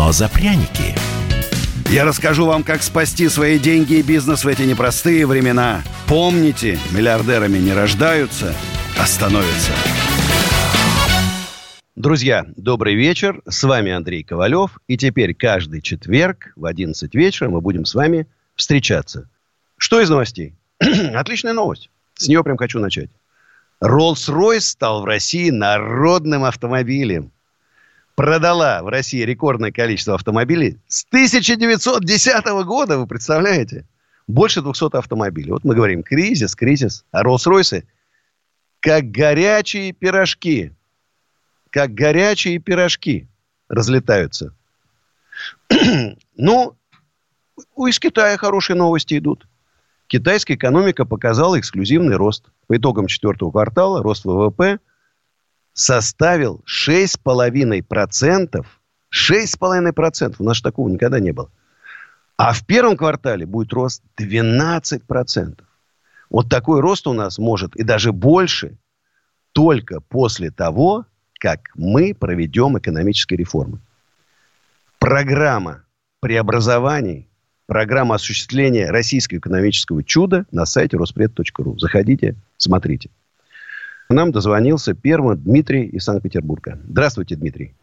но 0.00 0.12
за 0.12 0.30
пряники. 0.30 0.94
Я 1.90 2.06
расскажу 2.06 2.46
вам, 2.46 2.64
как 2.64 2.82
спасти 2.82 3.28
свои 3.28 3.58
деньги 3.58 3.96
и 3.96 4.02
бизнес 4.02 4.46
в 4.46 4.48
эти 4.48 4.62
непростые 4.62 5.26
времена. 5.26 5.82
Помните, 6.08 6.78
миллиардерами 6.90 7.58
не 7.58 7.74
рождаются, 7.74 8.54
а 8.98 9.04
становятся. 9.04 9.72
Друзья, 11.96 12.46
добрый 12.56 12.94
вечер. 12.94 13.42
С 13.46 13.62
вами 13.62 13.92
Андрей 13.92 14.24
Ковалев. 14.24 14.80
И 14.88 14.96
теперь 14.96 15.34
каждый 15.34 15.82
четверг 15.82 16.54
в 16.56 16.64
11 16.64 17.14
вечера 17.14 17.50
мы 17.50 17.60
будем 17.60 17.84
с 17.84 17.94
вами 17.94 18.26
встречаться. 18.56 19.28
Что 19.76 20.00
из 20.00 20.08
новостей? 20.08 20.54
Отличная 21.14 21.52
новость. 21.52 21.90
С 22.14 22.26
нее 22.26 22.42
прям 22.42 22.56
хочу 22.56 22.78
начать. 22.78 23.10
Rolls-Royce 23.84 24.60
стал 24.60 25.02
в 25.02 25.04
России 25.04 25.50
народным 25.50 26.44
автомобилем. 26.44 27.32
Продала 28.20 28.82
в 28.82 28.88
России 28.88 29.22
рекордное 29.22 29.72
количество 29.72 30.14
автомобилей 30.14 30.78
с 30.88 31.06
1910 31.06 32.44
года, 32.66 32.98
вы 32.98 33.06
представляете? 33.06 33.86
Больше 34.26 34.60
200 34.60 34.94
автомобилей. 34.94 35.50
Вот 35.52 35.64
мы 35.64 35.74
говорим, 35.74 36.02
кризис, 36.02 36.54
кризис. 36.54 37.06
А 37.12 37.22
Rolls-Royce 37.22 37.84
как 38.80 39.10
горячие 39.10 39.92
пирожки. 39.92 40.74
Как 41.70 41.94
горячие 41.94 42.58
пирожки 42.58 43.26
разлетаются. 43.70 44.54
ну, 46.36 46.76
из 47.86 47.98
Китая 47.98 48.36
хорошие 48.36 48.76
новости 48.76 49.16
идут. 49.16 49.48
Китайская 50.08 50.56
экономика 50.56 51.06
показала 51.06 51.58
эксклюзивный 51.58 52.16
рост. 52.16 52.50
По 52.66 52.76
итогам 52.76 53.06
четвертого 53.06 53.50
квартала 53.50 54.02
рост 54.02 54.26
ВВП 54.26 54.78
составил 55.80 56.62
6,5%. 56.66 58.64
6,5%. 59.12 60.36
У 60.38 60.44
нас 60.44 60.60
такого 60.60 60.88
никогда 60.88 61.18
не 61.18 61.32
было. 61.32 61.50
А 62.36 62.52
в 62.52 62.64
первом 62.64 62.96
квартале 62.96 63.46
будет 63.46 63.72
рост 63.72 64.02
12%. 64.18 65.58
Вот 66.28 66.48
такой 66.48 66.80
рост 66.80 67.06
у 67.06 67.12
нас 67.12 67.38
может 67.38 67.74
и 67.76 67.82
даже 67.82 68.12
больше 68.12 68.76
только 69.52 70.00
после 70.00 70.50
того, 70.50 71.06
как 71.38 71.70
мы 71.74 72.14
проведем 72.14 72.78
экономические 72.78 73.38
реформы. 73.38 73.80
Программа 74.98 75.82
преобразований 76.20 77.26
программа 77.66 78.16
осуществления 78.16 78.90
российского 78.90 79.38
экономического 79.38 80.04
чуда 80.04 80.44
на 80.50 80.66
сайте 80.66 80.96
Роспред.ру. 80.96 81.78
Заходите, 81.78 82.36
смотрите. 82.58 83.10
Нам 84.10 84.32
дозвонился 84.32 84.92
первым 84.92 85.38
Дмитрий 85.38 85.84
из 85.84 86.02
Санкт-Петербурга. 86.02 86.80
Здравствуйте, 86.88 87.36
Дмитрий. 87.36 87.74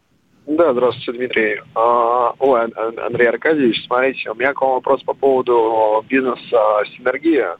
Да, 0.46 0.72
здравствуйте, 0.74 1.12
Дмитрий. 1.12 1.62
А, 1.74 2.34
ой, 2.38 2.70
Андрей 3.06 3.30
Аркадьевич, 3.30 3.86
смотрите, 3.86 4.30
у 4.30 4.34
меня 4.34 4.52
к 4.52 4.60
вам 4.60 4.72
вопрос 4.72 5.02
по 5.04 5.14
поводу 5.14 6.04
бизнеса 6.06 6.58
«Синергия». 6.94 7.56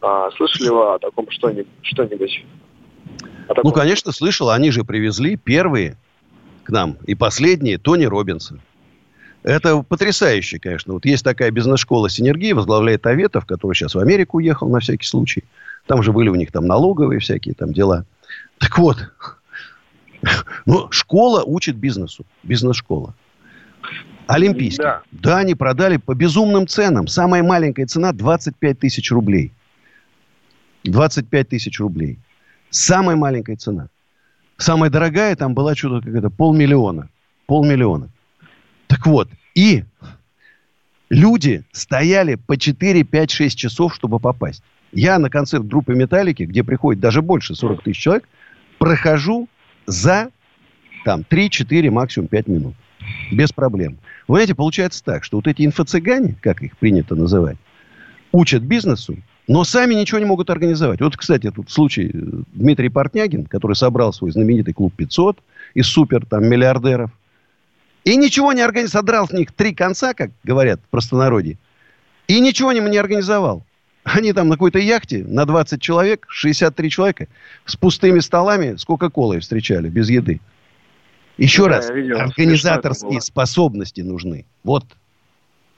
А, 0.00 0.30
слышали 0.30 0.70
вы 0.70 0.94
о 0.94 0.98
таком 0.98 1.30
что-нибудь? 1.30 1.66
что-нибудь? 1.82 2.44
О 3.48 3.54
таком? 3.54 3.70
Ну, 3.70 3.72
конечно, 3.72 4.12
слышал. 4.12 4.48
Они 4.48 4.70
же 4.70 4.84
привезли 4.84 5.36
первые 5.36 5.98
к 6.64 6.70
нам 6.70 6.96
и 7.06 7.14
последние 7.14 7.76
Тони 7.76 8.06
Робинсон. 8.06 8.62
Это 9.42 9.82
потрясающе, 9.82 10.58
конечно. 10.58 10.94
Вот 10.94 11.04
есть 11.04 11.22
такая 11.22 11.50
бизнес-школа 11.50 12.08
«Синергия», 12.08 12.54
возглавляет 12.54 13.06
Аветов, 13.06 13.44
который 13.44 13.74
сейчас 13.74 13.94
в 13.94 13.98
Америку 13.98 14.38
уехал 14.38 14.70
на 14.70 14.80
всякий 14.80 15.06
случай. 15.06 15.44
Там 15.86 16.02
же 16.02 16.12
были 16.12 16.28
у 16.28 16.34
них 16.34 16.50
там 16.52 16.66
налоговые 16.66 17.20
всякие 17.20 17.54
там 17.54 17.72
дела. 17.72 18.04
Так 18.58 18.78
вот, 18.78 18.98
ну, 20.66 20.90
школа 20.90 21.42
учит 21.44 21.76
бизнесу. 21.76 22.26
Бизнес-школа. 22.42 23.14
Олимпийский. 24.26 24.82
Да. 24.82 25.02
да, 25.12 25.38
они 25.38 25.54
продали 25.54 25.98
по 25.98 26.14
безумным 26.14 26.66
ценам. 26.66 27.06
Самая 27.06 27.42
маленькая 27.44 27.86
цена 27.86 28.12
25 28.12 28.78
тысяч 28.80 29.10
рублей. 29.12 29.52
25 30.84 31.48
тысяч 31.48 31.78
рублей. 31.78 32.18
Самая 32.70 33.16
маленькая 33.16 33.56
цена. 33.56 33.88
Самая 34.56 34.90
дорогая 34.90 35.36
там 35.36 35.54
была 35.54 35.74
что-то 35.74 36.04
какая-то 36.04 36.30
полмиллиона. 36.30 37.08
Полмиллиона. 37.46 38.08
Так 38.88 39.06
вот, 39.06 39.28
и 39.54 39.84
люди 41.08 41.64
стояли 41.72 42.34
по 42.34 42.56
4, 42.56 43.04
5, 43.04 43.30
6 43.30 43.56
часов, 43.56 43.94
чтобы 43.94 44.18
попасть. 44.18 44.62
Я 44.92 45.18
на 45.18 45.30
концерт 45.30 45.66
группы 45.66 45.94
«Металлики», 45.94 46.44
где 46.44 46.64
приходит 46.64 47.00
даже 47.00 47.22
больше 47.22 47.54
40 47.54 47.82
тысяч 47.82 47.98
человек, 47.98 48.28
прохожу 48.78 49.48
за 49.86 50.30
там 51.04 51.24
3-4, 51.28 51.90
максимум 51.90 52.28
5 52.28 52.48
минут. 52.48 52.74
Без 53.30 53.52
проблем. 53.52 53.98
Вы 54.26 54.36
знаете, 54.36 54.54
получается 54.54 55.04
так, 55.04 55.22
что 55.22 55.36
вот 55.36 55.46
эти 55.46 55.64
инфо-цыгане, 55.64 56.36
как 56.40 56.62
их 56.62 56.76
принято 56.76 57.14
называть, 57.14 57.56
учат 58.32 58.62
бизнесу, 58.62 59.16
но 59.46 59.62
сами 59.62 59.94
ничего 59.94 60.18
не 60.18 60.24
могут 60.24 60.50
организовать. 60.50 61.00
Вот, 61.00 61.16
кстати, 61.16 61.50
тут 61.50 61.70
случай 61.70 62.10
э, 62.12 62.18
Дмитрий 62.54 62.88
Портнягин, 62.88 63.46
который 63.46 63.76
собрал 63.76 64.12
свой 64.12 64.32
знаменитый 64.32 64.74
клуб 64.74 64.92
500 64.96 65.38
из 65.74 65.86
супер 65.86 66.26
там 66.26 66.46
миллиардеров– 66.48 67.10
и 68.06 68.16
ничего 68.16 68.52
не 68.52 68.62
организовал. 68.62 69.02
Содрал 69.02 69.28
с 69.28 69.32
них 69.32 69.52
три 69.52 69.74
конца, 69.74 70.14
как 70.14 70.30
говорят 70.44 70.80
в 70.80 70.88
простонародье. 70.90 71.58
И 72.28 72.40
ничего 72.40 72.72
не, 72.72 72.78
не 72.78 72.98
организовал. 72.98 73.65
Они 74.06 74.32
там 74.32 74.46
на 74.48 74.54
какой-то 74.54 74.78
яхте 74.78 75.24
на 75.24 75.44
20 75.46 75.82
человек, 75.82 76.26
63 76.28 76.90
человека, 76.90 77.26
с 77.64 77.74
пустыми 77.74 78.20
столами, 78.20 78.76
с 78.76 78.84
Кока-Колой 78.84 79.40
встречали, 79.40 79.88
без 79.88 80.08
еды. 80.08 80.40
Еще 81.38 81.64
да, 81.64 81.70
раз, 81.70 81.90
видел, 81.90 82.20
организаторские 82.20 83.20
способности 83.20 84.02
нужны. 84.02 84.46
Вот, 84.62 84.84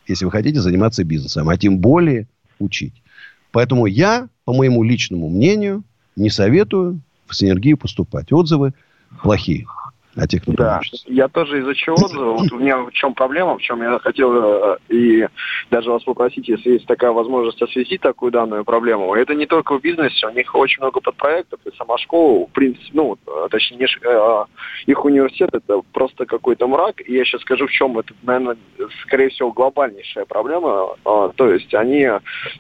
если 0.07 0.27
вы 0.27 0.31
хотите 0.31 0.61
заниматься 0.61 1.05
бизнесом, 1.05 1.49
а 1.49 1.57
тем 1.57 1.79
более 1.79 2.29
учить. 2.59 3.03
Поэтому 3.51 3.87
я, 3.87 4.29
по 4.45 4.53
моему 4.53 4.83
личному 4.83 5.31
мнению, 5.31 5.83
не 6.15 6.29
советую 6.29 7.01
в 7.27 7.35
синергию 7.35 7.79
поступать. 7.79 8.31
Отзывы 8.31 8.75
плохие 9.23 9.65
а 10.19 10.27
тех, 10.27 10.43
кто 10.43 10.53
Да, 10.53 10.81
я 11.07 11.29
тоже 11.29 11.61
из-за 11.61 11.75
чего 11.75 11.97
вот 11.97 12.53
у 12.53 12.59
меня 12.59 12.79
в 12.79 12.93
чем 12.93 13.15
проблема, 13.15 13.57
в 13.57 13.63
чем 13.63 13.83
я 13.83 13.99
хотел 13.99 14.33
э, 14.35 14.77
и 14.89 15.27
даже 15.71 15.91
вас 15.91 16.03
попросить, 16.03 16.49
если 16.49 16.73
есть 16.73 16.87
такая 16.87 17.13
возможность 17.13 17.61
осветить 17.63 18.01
такую 18.01 18.33
данную 18.33 18.65
проблему. 18.65 19.15
Это 19.15 19.35
не 19.35 19.47
только 19.47 19.79
в 19.79 19.83
бизнесе, 19.83 20.27
у 20.27 20.31
них 20.31 20.55
очень 20.55 20.81
много 20.81 21.01
подпроектов, 21.01 21.61
и 21.65 21.77
сама 21.77 21.99
школа, 21.99 22.47
в 22.47 22.53
принципе, 22.53 22.91
ну, 22.93 23.17
э, 23.27 23.49
точнее, 23.51 23.79
не, 23.79 23.87
а, 24.07 24.47
их 24.87 25.05
университет 25.05 25.51
это 25.53 25.83
просто 25.93 26.27
какой-то 26.27 26.67
мрак, 26.67 27.01
и 27.07 27.15
я 27.15 27.25
сейчас 27.25 27.43
скажу, 27.43 27.67
в 27.67 27.71
чем 27.71 27.99
это, 27.99 28.13
наверное, 28.23 28.57
скорее 29.03 29.29
всего, 29.31 29.53
глобальнейшая 29.53 30.25
проблема. 30.25 30.97
А, 31.05 31.29
то 31.37 31.53
есть 31.53 31.73
они, 31.75 32.09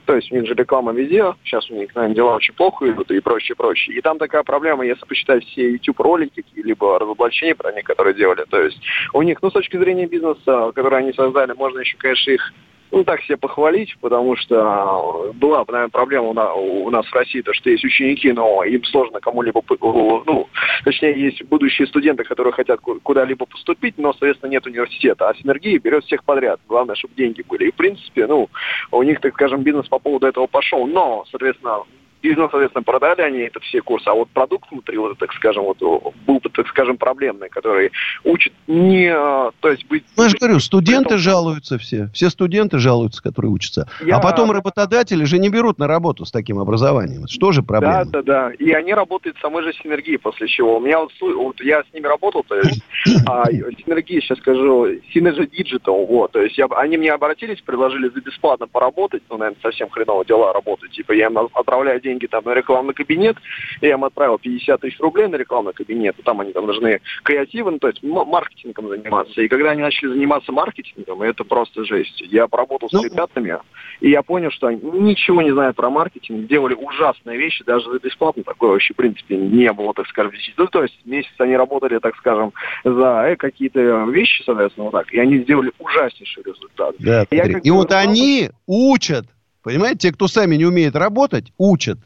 то 0.04 0.14
есть 0.14 0.30
у 0.30 0.36
них 0.36 0.46
же 0.46 0.54
реклама 0.54 0.92
везде, 0.92 1.34
сейчас 1.44 1.68
у 1.70 1.74
них, 1.74 1.94
наверное, 1.94 2.14
дела 2.16 2.36
очень 2.36 2.54
плохо 2.54 2.88
идут 2.90 3.10
и 3.10 3.20
прочее, 3.20 3.56
прочее. 3.56 3.96
И 3.96 4.00
там 4.00 4.18
такая 4.18 4.42
проблема, 4.42 4.84
если 4.84 5.04
посчитать 5.04 5.44
все 5.44 5.72
YouTube-ролики, 5.72 6.44
либо 6.54 6.98
разоблачения 6.98 7.47
про 7.54 7.72
них, 7.72 7.84
которые 7.84 8.14
делали. 8.14 8.44
То 8.48 8.62
есть 8.62 8.80
у 9.12 9.22
них, 9.22 9.42
ну, 9.42 9.50
с 9.50 9.54
точки 9.54 9.76
зрения 9.76 10.06
бизнеса, 10.06 10.72
который 10.74 10.98
они 10.98 11.12
создали, 11.12 11.52
можно 11.52 11.80
еще, 11.80 11.96
конечно, 11.96 12.30
их 12.30 12.52
ну, 12.90 13.04
так 13.04 13.20
себе 13.22 13.36
похвалить, 13.36 13.94
потому 14.00 14.36
что 14.36 15.32
была, 15.34 15.64
наверное, 15.68 15.88
проблема 15.88 16.28
у 16.28 16.90
нас 16.90 17.06
в 17.06 17.14
России, 17.14 17.42
то, 17.42 17.52
что 17.52 17.70
есть 17.70 17.84
ученики, 17.84 18.32
но 18.32 18.64
им 18.64 18.82
сложно 18.84 19.20
кому-либо, 19.20 19.62
ну, 19.80 20.48
точнее, 20.84 21.20
есть 21.20 21.44
будущие 21.44 21.86
студенты, 21.86 22.24
которые 22.24 22.52
хотят 22.52 22.80
куда-либо 22.80 23.46
поступить, 23.46 23.98
но, 23.98 24.12
соответственно, 24.12 24.50
нет 24.50 24.66
университета, 24.66 25.28
а 25.28 25.34
синергия 25.34 25.78
берет 25.78 26.04
всех 26.04 26.24
подряд. 26.24 26.60
Главное, 26.66 26.94
чтобы 26.94 27.14
деньги 27.14 27.42
были. 27.42 27.68
И, 27.68 27.72
в 27.72 27.74
принципе, 27.74 28.26
ну, 28.26 28.48
у 28.90 29.02
них, 29.02 29.20
так 29.20 29.34
скажем, 29.34 29.62
бизнес 29.62 29.86
по 29.88 29.98
поводу 29.98 30.26
этого 30.26 30.46
пошел, 30.46 30.86
но, 30.86 31.24
соответственно, 31.30 31.82
И, 32.22 32.34
ну, 32.34 32.48
соответственно, 32.50 32.82
продали 32.82 33.22
они 33.22 33.38
это 33.40 33.60
все 33.60 33.80
курсы. 33.80 34.08
А 34.08 34.14
вот 34.14 34.28
продукт 34.30 34.70
внутри, 34.70 34.98
вот, 34.98 35.18
так 35.18 35.32
скажем, 35.34 35.64
вот, 35.64 35.78
был, 36.26 36.40
так 36.40 36.66
скажем, 36.68 36.96
проблемный, 36.96 37.48
который 37.48 37.92
учит 38.24 38.52
не... 38.66 39.06
Э, 39.06 39.50
то 39.60 39.70
есть 39.70 39.86
быть... 39.86 40.04
Ну, 40.16 40.24
я 40.24 40.28
же 40.28 40.36
говорю, 40.36 40.58
студенты 40.58 41.10
этом... 41.10 41.18
жалуются 41.18 41.78
все. 41.78 42.08
Все 42.12 42.30
студенты 42.30 42.78
жалуются, 42.78 43.22
которые 43.22 43.52
учатся. 43.52 43.88
Я... 44.04 44.16
А 44.16 44.20
потом 44.20 44.50
работодатели 44.50 45.24
же 45.24 45.38
не 45.38 45.48
берут 45.48 45.78
на 45.78 45.86
работу 45.86 46.24
с 46.24 46.32
таким 46.32 46.58
образованием. 46.58 47.28
Что 47.28 47.52
же 47.52 47.62
проблема? 47.62 48.04
Да, 48.04 48.22
да, 48.22 48.22
да. 48.22 48.52
И 48.58 48.72
они 48.72 48.92
работают 48.94 49.36
в 49.36 49.40
самой 49.40 49.62
же 49.62 49.72
синергии, 49.74 50.16
после 50.16 50.48
чего. 50.48 50.78
У 50.78 50.80
меня 50.80 50.98
вот, 51.00 51.12
вот 51.20 51.60
я 51.60 51.82
с 51.82 51.94
ними 51.94 52.06
работал, 52.06 52.42
то 52.42 52.56
есть 52.56 52.82
а, 53.26 53.44
синергия, 53.50 54.20
сейчас 54.20 54.38
скажу, 54.38 54.86
Synergy 55.14 55.48
Digital, 55.48 56.06
вот. 56.06 56.32
То 56.32 56.42
есть 56.42 56.58
я, 56.58 56.66
они 56.76 56.96
мне 56.96 57.12
обратились, 57.12 57.60
предложили 57.60 58.08
за 58.08 58.20
бесплатно 58.20 58.66
поработать, 58.66 59.22
ну, 59.30 59.38
наверное, 59.38 59.60
совсем 59.62 59.88
хреново 59.88 60.24
дела 60.24 60.52
работать. 60.52 60.90
Типа 60.90 61.12
я 61.12 61.26
им 61.26 61.38
отправляю 61.38 62.00
деньги 62.08 62.26
там 62.26 62.42
на 62.44 62.54
рекламный 62.54 62.94
кабинет, 62.94 63.36
я 63.80 63.90
им 63.90 64.04
отправил 64.04 64.38
50 64.38 64.80
тысяч 64.80 64.98
рублей 65.00 65.28
на 65.28 65.36
рекламный 65.36 65.72
кабинет, 65.72 66.16
там 66.24 66.40
они 66.40 66.52
там 66.52 66.66
должны 66.66 67.00
креативом, 67.22 67.74
ну, 67.74 67.78
то 67.78 67.88
есть 67.88 68.02
маркетингом 68.02 68.88
заниматься. 68.88 69.40
И 69.42 69.48
когда 69.48 69.70
они 69.70 69.82
начали 69.82 70.08
заниматься 70.08 70.52
маркетингом, 70.52 71.22
это 71.22 71.44
просто 71.44 71.84
жесть. 71.84 72.20
Я 72.20 72.48
поработал 72.48 72.88
ну, 72.92 73.00
с 73.00 73.04
ребятами, 73.04 73.58
и 74.00 74.10
я 74.10 74.22
понял, 74.22 74.50
что 74.50 74.68
они 74.68 74.80
ничего 74.82 75.42
не 75.42 75.52
знают 75.52 75.76
про 75.76 75.90
маркетинг, 75.90 76.46
делали 76.46 76.74
ужасные 76.74 77.38
вещи, 77.38 77.64
даже 77.64 77.90
за 77.90 77.98
бесплатно 77.98 78.42
такое 78.42 78.70
вообще, 78.70 78.94
в 78.94 78.96
принципе, 78.96 79.36
не 79.36 79.72
было, 79.72 79.92
так 79.92 80.06
скажем, 80.06 80.32
ну, 80.56 80.66
то 80.66 80.82
есть 80.82 80.98
месяц 81.04 81.32
они 81.38 81.56
работали, 81.56 81.98
так 81.98 82.16
скажем, 82.16 82.52
за 82.84 83.28
э, 83.28 83.36
какие-то 83.36 84.04
вещи, 84.04 84.42
соответственно, 84.44 84.84
вот 84.84 84.92
так, 84.92 85.12
и 85.12 85.18
они 85.18 85.38
сделали 85.38 85.72
ужаснейший 85.78 86.42
результат. 86.42 86.94
Да, 86.98 87.24
и, 87.30 87.36
я, 87.36 87.44
и 87.62 87.70
вот 87.70 87.92
они 87.92 88.50
учат, 88.66 89.26
понимаете, 89.62 89.98
те, 89.98 90.12
кто 90.12 90.28
сами 90.28 90.56
не 90.56 90.64
умеет 90.64 90.96
работать, 90.96 91.52
учат. 91.58 91.98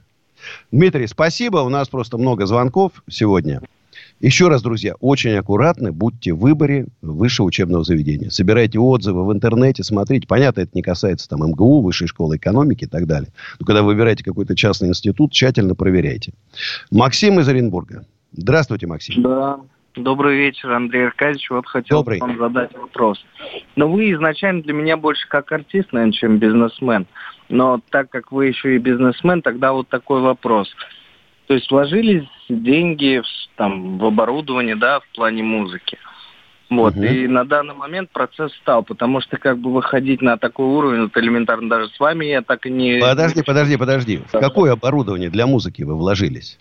Дмитрий, 0.70 1.06
спасибо. 1.06 1.58
У 1.58 1.68
нас 1.68 1.88
просто 1.88 2.18
много 2.18 2.46
звонков 2.46 2.92
сегодня. 3.08 3.60
Еще 4.20 4.46
раз, 4.46 4.62
друзья, 4.62 4.94
очень 5.00 5.32
аккуратны 5.32 5.90
будьте 5.90 6.32
в 6.32 6.38
выборе 6.38 6.86
высшего 7.02 7.46
учебного 7.46 7.82
заведения. 7.82 8.30
Собирайте 8.30 8.78
отзывы 8.78 9.26
в 9.26 9.32
интернете, 9.32 9.82
смотрите. 9.82 10.28
Понятно, 10.28 10.60
это 10.60 10.70
не 10.74 10.82
касается 10.82 11.28
там 11.28 11.44
МГУ, 11.44 11.82
высшей 11.82 12.06
школы 12.06 12.36
экономики 12.36 12.84
и 12.84 12.86
так 12.86 13.06
далее. 13.06 13.32
Но 13.58 13.66
когда 13.66 13.82
вы 13.82 13.88
выбираете 13.88 14.22
какой-то 14.22 14.54
частный 14.54 14.90
институт, 14.90 15.32
тщательно 15.32 15.74
проверяйте. 15.74 16.34
Максим 16.92 17.40
из 17.40 17.48
Оренбурга. 17.48 18.06
Здравствуйте, 18.32 18.86
Максим. 18.86 19.22
Да, 19.22 19.60
Добрый 19.94 20.38
вечер, 20.38 20.72
Андрей 20.72 21.06
Аркадьевич. 21.06 21.50
Вот 21.50 21.66
хотел 21.66 21.98
Добрый. 21.98 22.18
вам 22.18 22.38
задать 22.38 22.72
вопрос. 22.74 23.22
Но 23.76 23.88
вы 23.88 24.12
изначально 24.12 24.62
для 24.62 24.72
меня 24.72 24.96
больше 24.96 25.28
как 25.28 25.52
артист, 25.52 25.92
наверное, 25.92 26.12
чем 26.12 26.38
бизнесмен. 26.38 27.06
Но 27.50 27.80
так 27.90 28.08
как 28.08 28.32
вы 28.32 28.46
еще 28.46 28.76
и 28.76 28.78
бизнесмен, 28.78 29.42
тогда 29.42 29.72
вот 29.72 29.88
такой 29.88 30.22
вопрос. 30.22 30.74
То 31.46 31.54
есть 31.54 31.70
вложились 31.70 32.26
деньги 32.48 33.20
в, 33.20 33.56
там, 33.56 33.98
в 33.98 34.04
оборудование, 34.06 34.76
да, 34.76 35.00
в 35.00 35.08
плане 35.14 35.42
музыки. 35.42 35.98
Вот, 36.70 36.94
угу. 36.94 37.04
и 37.04 37.26
на 37.26 37.44
данный 37.44 37.74
момент 37.74 38.10
процесс 38.12 38.50
стал, 38.62 38.82
потому 38.82 39.20
что 39.20 39.36
как 39.36 39.58
бы 39.58 39.70
выходить 39.74 40.22
на 40.22 40.38
такой 40.38 40.64
уровень, 40.64 41.02
вот 41.02 41.16
элементарно 41.18 41.68
даже 41.68 41.90
с 41.90 42.00
вами 42.00 42.24
я 42.24 42.40
так 42.40 42.64
и 42.64 42.70
не... 42.70 42.98
Подожди, 42.98 43.42
подожди, 43.42 43.76
подожди. 43.76 44.20
В 44.32 44.40
какое 44.40 44.72
оборудование 44.72 45.28
для 45.28 45.46
музыки 45.46 45.82
вы 45.82 45.94
вложились? 45.94 46.58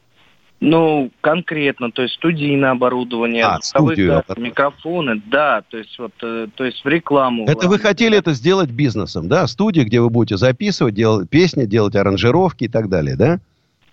Ну, 0.63 1.09
конкретно, 1.21 1.91
то 1.91 2.03
есть 2.03 2.13
студийное 2.13 2.69
оборудование, 2.69 3.45
а, 3.45 3.59
студию, 3.61 4.23
да, 4.27 4.35
микрофоны, 4.37 5.19
да, 5.25 5.63
то 5.67 5.77
есть 5.77 5.97
вот, 5.97 6.11
э, 6.21 6.47
то 6.53 6.63
есть 6.63 6.85
в 6.85 6.87
рекламу. 6.87 7.45
Это 7.47 7.67
вы 7.67 7.79
хотели 7.79 8.15
это 8.15 8.33
сделать 8.33 8.69
бизнесом, 8.69 9.27
да? 9.27 9.47
Студия, 9.47 9.83
где 9.83 9.99
вы 9.99 10.11
будете 10.11 10.37
записывать, 10.37 10.93
делать 10.93 11.27
песни, 11.31 11.65
делать 11.65 11.95
аранжировки 11.95 12.65
и 12.65 12.67
так 12.67 12.89
далее, 12.89 13.15
да? 13.15 13.39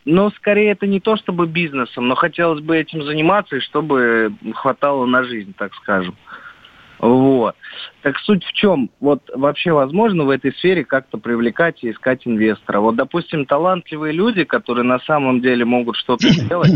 Ну, 0.04 0.30
скорее, 0.32 0.72
это 0.72 0.86
не 0.86 1.00
то 1.00 1.16
чтобы 1.16 1.46
бизнесом, 1.46 2.06
но 2.06 2.14
хотелось 2.14 2.60
бы 2.60 2.76
этим 2.76 3.02
заниматься, 3.02 3.56
и 3.56 3.60
чтобы 3.60 4.34
хватало 4.54 5.06
на 5.06 5.24
жизнь, 5.24 5.54
так 5.56 5.72
скажем. 5.74 6.16
Вот. 6.98 7.54
Так 8.02 8.18
суть 8.18 8.44
в 8.44 8.52
чем? 8.52 8.90
Вот 9.00 9.22
вообще 9.34 9.72
возможно 9.72 10.24
в 10.24 10.30
этой 10.30 10.52
сфере 10.52 10.84
как-то 10.84 11.18
привлекать 11.18 11.82
и 11.82 11.90
искать 11.90 12.26
инвестора. 12.26 12.80
Вот, 12.80 12.96
допустим, 12.96 13.46
талантливые 13.46 14.12
люди, 14.12 14.44
которые 14.44 14.84
на 14.84 14.98
самом 15.00 15.40
деле 15.40 15.64
могут 15.64 15.96
что-то 15.96 16.28
сделать, 16.32 16.72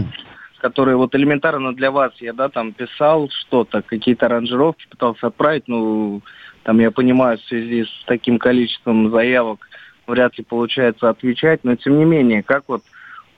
которые 0.59 0.97
вот 0.97 1.15
элементарно 1.15 1.75
для 1.75 1.91
вас, 1.91 2.13
я, 2.21 2.33
да, 2.33 2.49
там 2.49 2.73
писал 2.73 3.29
что-то, 3.31 3.83
какие-то 3.83 4.27
аранжировки 4.27 4.87
пытался 4.89 5.27
отправить, 5.27 5.65
ну, 5.67 6.23
там, 6.63 6.79
я 6.79 6.93
понимаю, 6.93 7.39
в 7.39 7.43
связи 7.43 7.85
с 7.85 8.05
таким 8.07 8.39
количеством 8.39 9.11
заявок 9.11 9.69
вряд 10.07 10.39
ли 10.39 10.45
получается 10.45 11.09
отвечать, 11.09 11.65
но 11.65 11.75
тем 11.75 11.99
не 11.99 12.05
менее, 12.05 12.43
как 12.43 12.65
вот 12.69 12.83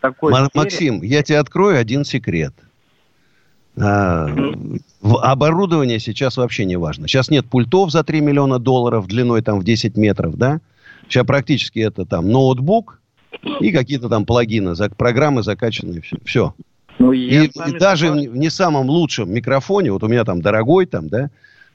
такой... 0.01 0.33
Максим, 0.33 0.99
сфере... 0.99 1.09
я 1.09 1.23
тебе 1.23 1.39
открою 1.39 1.79
один 1.79 2.05
секрет. 2.05 2.53
А, 3.81 4.29
оборудование 5.03 5.99
сейчас 5.99 6.37
вообще 6.37 6.65
не 6.65 6.77
важно. 6.77 7.09
Сейчас 7.09 7.31
нет 7.31 7.47
пультов 7.47 7.91
за 7.91 8.05
3 8.05 8.21
миллиона 8.21 8.59
долларов 8.59 9.07
длиной 9.07 9.43
там 9.43 9.59
в 9.59 9.65
10 9.65 9.97
метров, 9.97 10.37
да? 10.37 10.61
Сейчас 11.09 11.27
практически 11.27 11.81
это 11.81 12.05
там 12.05 12.31
ноутбук 12.31 13.01
и 13.61 13.73
какие-то 13.73 14.09
там 14.09 14.25
плагины, 14.25 14.75
программы 14.97 15.43
закачанные, 15.43 16.01
все. 16.01 16.17
все. 16.25 16.55
Ну, 16.99 17.13
и, 17.13 17.47
и 17.47 17.79
даже 17.79 18.13
в 18.13 18.37
не 18.37 18.51
самом 18.51 18.89
лучшем 18.89 19.33
микрофоне, 19.33 19.91
вот 19.93 20.05
у 20.05 20.09
меня 20.09 20.25
там 20.25 20.41
дорогой 20.41 20.87
там, 20.87 21.09
да, 21.09 21.31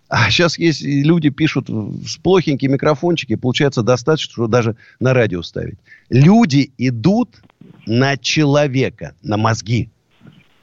а 0.07 0.31
сейчас 0.31 0.57
есть 0.57 0.81
люди 0.81 1.29
пишут 1.29 1.69
с 1.69 2.17
плохенькие 2.17 2.71
микрофончики, 2.71 3.35
получается 3.35 3.83
достаточно, 3.83 4.31
чтобы 4.31 4.47
даже 4.47 4.75
на 4.99 5.13
радио 5.13 5.43
ставить. 5.43 5.77
Люди 6.09 6.71
идут 6.77 7.41
на 7.85 8.17
человека, 8.17 9.13
на 9.21 9.37
мозги 9.37 9.89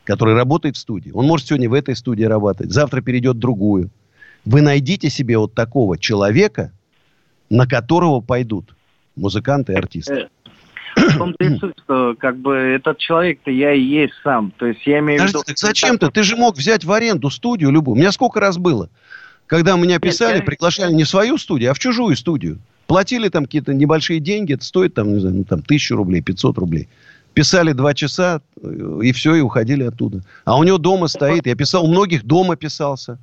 который 0.07 0.35
работает 0.35 0.77
в 0.77 0.79
студии. 0.79 1.11
Он 1.13 1.27
может 1.27 1.47
сегодня 1.49 1.69
в 1.69 1.75
этой 1.75 1.97
студии 1.97 2.25
работать, 2.25 2.71
завтра 2.71 3.03
перейдет 3.03 3.37
в 3.37 3.41
другую. 3.41 3.91
Вы 4.45 4.63
найдите 4.63 5.11
себе 5.11 5.37
вот 5.37 5.55
такого 5.55 5.99
человека, 5.99 6.73
на 7.51 7.67
которого 7.67 8.21
пойдут 8.21 8.75
музыканты 9.17 9.73
и 9.73 9.77
артисты. 9.77 10.15
Э, 10.15 11.09
в 11.09 11.19
том-то 11.19 11.45
и 11.45 11.59
суть, 11.59 11.75
что 11.85 12.15
как 12.19 12.39
бы 12.39 12.55
этот 12.55 12.99
человек-то 12.99 13.51
я 13.51 13.73
и 13.73 13.81
есть 13.81 14.15
сам. 14.23 14.53
То 14.57 14.67
есть 14.67 14.87
я 14.87 15.01
имею 15.01 15.23
в 15.23 15.27
виду... 15.27 15.43
Так 15.45 15.59
зачем 15.59 15.99
ты? 15.99 16.11
Ты 16.11 16.23
же 16.23 16.37
мог 16.37 16.57
взять 16.57 16.85
в 16.85 16.93
аренду 16.93 17.29
студию 17.29 17.71
любую. 17.71 17.97
У 17.97 17.99
меня 17.99 18.13
сколько 18.13 18.41
раз 18.41 18.57
было? 18.57 18.89
Когда 19.47 19.77
меня 19.77 19.99
писали, 19.99 20.41
приглашали 20.41 20.93
не 20.93 21.05
в 21.05 21.09
свою 21.09 21.39
студию, 21.39 21.71
а 21.71 21.75
в 21.75 21.79
чужую 21.79 22.17
студию. 22.17 22.59
Платили 22.87 23.29
там 23.29 23.45
какие-то 23.45 23.75
небольшие 23.75 24.21
деньги, 24.21 24.55
это 24.55 24.65
стоит 24.65 24.95
там, 24.95 25.13
не 25.13 25.19
знаю, 25.19 25.37
ну, 25.37 25.45
там, 25.45 25.63
тысячу 25.63 25.97
рублей, 25.97 26.23
500 26.23 26.59
рублей. 26.59 26.89
Писали 27.37 27.73
два 27.73 27.93
часа, 27.93 28.41
и 29.03 29.13
все, 29.13 29.35
и 29.35 29.43
уходили 29.43 29.83
оттуда. 29.83 30.23
А 30.47 30.57
у 30.57 30.65
него 30.65 30.79
дома 30.79 31.07
стоит. 31.07 31.47
Я 31.47 31.55
писал, 31.55 31.85
у 31.85 31.89
многих 31.89 32.25
дома 32.25 32.57
писался. 32.57 33.19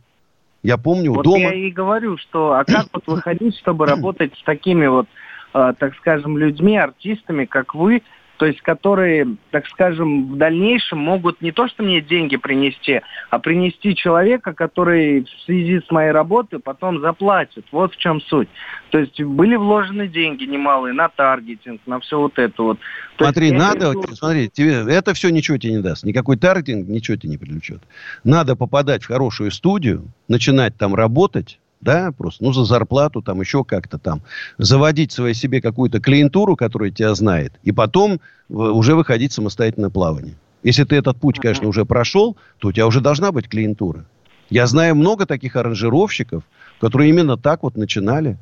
Я 0.61 0.77
помню, 0.77 1.13
вот 1.13 1.23
дома. 1.23 1.39
я 1.39 1.53
и 1.55 1.71
говорю, 1.71 2.19
что 2.19 2.53
а 2.53 2.63
как 2.63 2.85
вот 2.93 3.07
выходить, 3.07 3.57
чтобы 3.57 3.87
работать 3.87 4.31
с 4.37 4.43
такими 4.43 4.85
вот, 4.85 5.07
э, 5.55 5.73
так 5.79 5.95
скажем, 5.95 6.37
людьми, 6.37 6.77
артистами, 6.77 7.45
как 7.45 7.73
вы, 7.73 8.03
то 8.37 8.45
есть 8.45 8.61
которые, 8.61 9.35
так 9.51 9.67
скажем, 9.67 10.33
в 10.33 10.37
дальнейшем 10.37 10.99
могут 10.99 11.41
не 11.41 11.51
то, 11.51 11.67
что 11.67 11.83
мне 11.83 12.01
деньги 12.01 12.35
принести, 12.35 13.01
а 13.29 13.39
принести 13.39 13.95
человека, 13.95 14.53
который 14.53 15.23
в 15.23 15.45
связи 15.45 15.79
с 15.79 15.91
моей 15.91 16.11
работой 16.11 16.59
потом 16.59 16.99
заплатит. 16.99 17.65
Вот 17.71 17.93
в 17.93 17.97
чем 17.97 18.21
суть. 18.21 18.49
То 18.89 18.99
есть 18.99 19.21
были 19.21 19.55
вложены 19.55 20.07
деньги 20.07 20.43
немалые 20.45 20.93
на 20.93 21.09
таргетинг, 21.09 21.81
на 21.85 21.99
все 21.99 22.19
вот 22.19 22.37
это 22.39 22.61
вот. 22.61 22.79
То 23.17 23.25
смотри, 23.25 23.47
есть, 23.47 23.57
надо, 23.57 23.91
это... 23.91 24.15
смотри, 24.15 24.49
тебе, 24.49 24.83
это 24.87 25.13
все 25.13 25.29
ничего 25.29 25.57
тебе 25.57 25.73
не 25.73 25.81
даст. 25.81 26.03
Никакой 26.03 26.37
таргетинг 26.37 26.87
ничего 26.87 27.17
тебе 27.17 27.29
не 27.29 27.37
привлечет. 27.37 27.81
Надо 28.23 28.55
попадать 28.55 29.03
в 29.03 29.07
хорошую 29.07 29.51
студию, 29.51 30.11
начинать 30.27 30.75
там 30.77 30.95
работать, 30.95 31.59
да, 31.83 32.11
просто, 32.11 32.43
ну, 32.43 32.53
за 32.53 32.65
зарплату, 32.65 33.21
там, 33.21 33.41
еще 33.41 33.63
как-то 33.63 33.97
там, 33.97 34.21
заводить 34.57 35.11
своей 35.11 35.33
себе 35.33 35.61
какую-то 35.61 35.99
клиентуру, 35.99 36.55
которая 36.55 36.91
тебя 36.91 37.13
знает, 37.13 37.53
и 37.63 37.71
потом 37.71 38.19
уже 38.49 38.95
выходить 38.95 39.33
самостоятельно 39.33 39.89
плавание. 39.89 40.35
Если 40.63 40.85
ты 40.85 40.95
этот 40.95 41.19
путь, 41.19 41.39
конечно, 41.39 41.67
уже 41.67 41.85
прошел, 41.85 42.37
то 42.59 42.69
у 42.69 42.71
тебя 42.71 42.87
уже 42.87 43.01
должна 43.01 43.31
быть 43.31 43.49
клиентура. 43.49 44.05
Я 44.49 44.65
знаю 44.67 44.95
много 44.95 45.25
таких 45.25 45.55
аранжировщиков, 45.55 46.43
которые 46.79 47.09
именно 47.09 47.37
так 47.37 47.63
вот 47.63 47.75
начинали. 47.75 48.37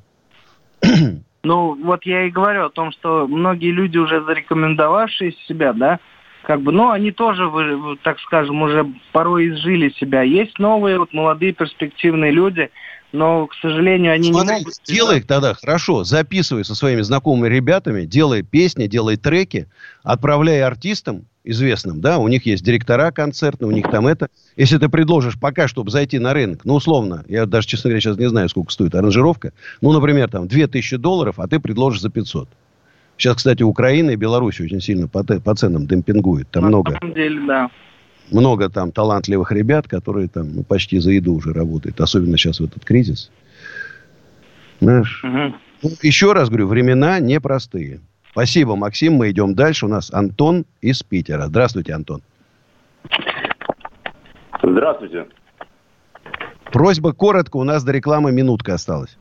Ну, 1.44 1.76
вот 1.84 2.06
я 2.06 2.28
и 2.28 2.30
говорю 2.30 2.66
о 2.66 2.70
том, 2.70 2.92
что 2.92 3.26
многие 3.28 3.72
люди, 3.72 3.98
уже 3.98 4.24
зарекомендовавшие 4.24 5.32
себя, 5.48 5.74
да, 5.74 6.00
как 6.44 6.62
бы, 6.62 6.72
ну, 6.72 6.92
они 6.92 7.12
тоже, 7.12 7.50
так 8.04 8.20
скажем, 8.20 8.62
уже 8.62 8.86
порой 9.12 9.50
изжили 9.50 9.90
себя. 9.90 10.22
Есть 10.22 10.60
новые, 10.60 11.00
вот, 11.00 11.14
молодые, 11.14 11.54
перспективные 11.54 12.32
люди, 12.32 12.70
но, 13.12 13.48
к 13.48 13.53
сожалению, 13.56 14.13
они 14.13 14.32
Смотри, 14.32 14.56
не 14.56 14.60
могут... 14.62 14.74
Делай 14.86 15.18
их 15.18 15.27
тогда 15.27 15.53
хорошо, 15.53 16.03
записывай 16.03 16.63
со 16.63 16.75
своими 16.75 17.01
знакомыми 17.01 17.53
ребятами, 17.53 18.06
делай 18.06 18.41
песни, 18.41 18.88
делай 18.88 19.18
треки, 19.18 19.68
отправляй 20.03 20.62
артистам 20.62 21.25
известным, 21.44 22.01
да, 22.01 22.20
у 22.20 22.27
них 22.27 22.46
есть 22.46 22.63
директора 22.63 23.12
концертные, 23.12 23.68
у 23.68 23.72
них 23.72 23.89
там 23.89 24.08
это. 24.08 24.30
Если 24.56 24.77
ты 24.77 24.89
предложишь 24.89 25.39
пока, 25.39 25.68
чтобы 25.68 25.89
зайти 25.89 26.20
на 26.20 26.34
рынок, 26.34 26.62
ну, 26.63 26.75
условно, 26.75 27.25
я 27.27 27.46
даже, 27.46 27.68
честно 27.68 27.89
говоря, 27.89 28.01
сейчас 28.01 28.18
не 28.18 28.30
знаю, 28.30 28.48
сколько 28.50 28.72
стоит 28.72 28.94
аранжировка, 28.96 29.53
ну, 29.82 29.91
например, 29.91 30.30
там, 30.30 30.48
2000 30.48 30.98
долларов, 30.98 31.39
а 31.39 31.48
ты 31.48 31.60
предложишь 31.60 32.01
за 32.01 32.10
500. 32.10 32.48
Сейчас, 33.18 33.36
кстати, 33.38 33.62
Украина 33.62 34.12
и 34.12 34.15
Беларусь 34.15 34.60
очень 34.60 34.82
сильно 34.82 35.08
по, 35.08 35.24
по 35.24 35.56
ценам 35.56 35.86
демпингуют. 35.86 36.50
Там 36.50 36.63
На 36.63 36.70
много, 36.70 36.98
самом 37.00 37.13
деле, 37.13 37.41
да. 37.46 37.70
Много 38.32 38.70
там 38.70 38.92
талантливых 38.92 39.52
ребят, 39.52 39.88
которые 39.88 40.28
там 40.28 40.56
ну, 40.56 40.64
почти 40.64 41.00
за 41.00 41.12
еду 41.12 41.34
уже 41.34 41.54
работают. 41.54 42.00
Особенно 42.02 42.38
сейчас 42.38 42.60
в 42.60 42.64
этот 42.66 42.86
кризис. 42.86 43.32
Знаешь? 44.80 45.24
Угу. 45.24 45.92
Еще 46.02 46.34
раз 46.34 46.50
говорю, 46.50 46.68
времена 46.68 47.20
непростые. 47.20 48.02
Спасибо, 48.32 48.76
Максим. 48.76 49.14
Мы 49.14 49.32
идем 49.32 49.56
дальше. 49.56 49.86
У 49.86 49.90
нас 49.90 50.12
Антон 50.14 50.66
из 50.82 51.04
Питера. 51.04 51.48
Здравствуйте, 51.48 51.94
Антон. 51.94 52.22
Здравствуйте. 54.64 55.26
Просьба 56.72 57.14
коротко, 57.14 57.58
у 57.58 57.64
нас 57.64 57.84
до 57.84 57.92
рекламы 57.92 58.32
минутка 58.32 58.76
осталась. 58.76 59.18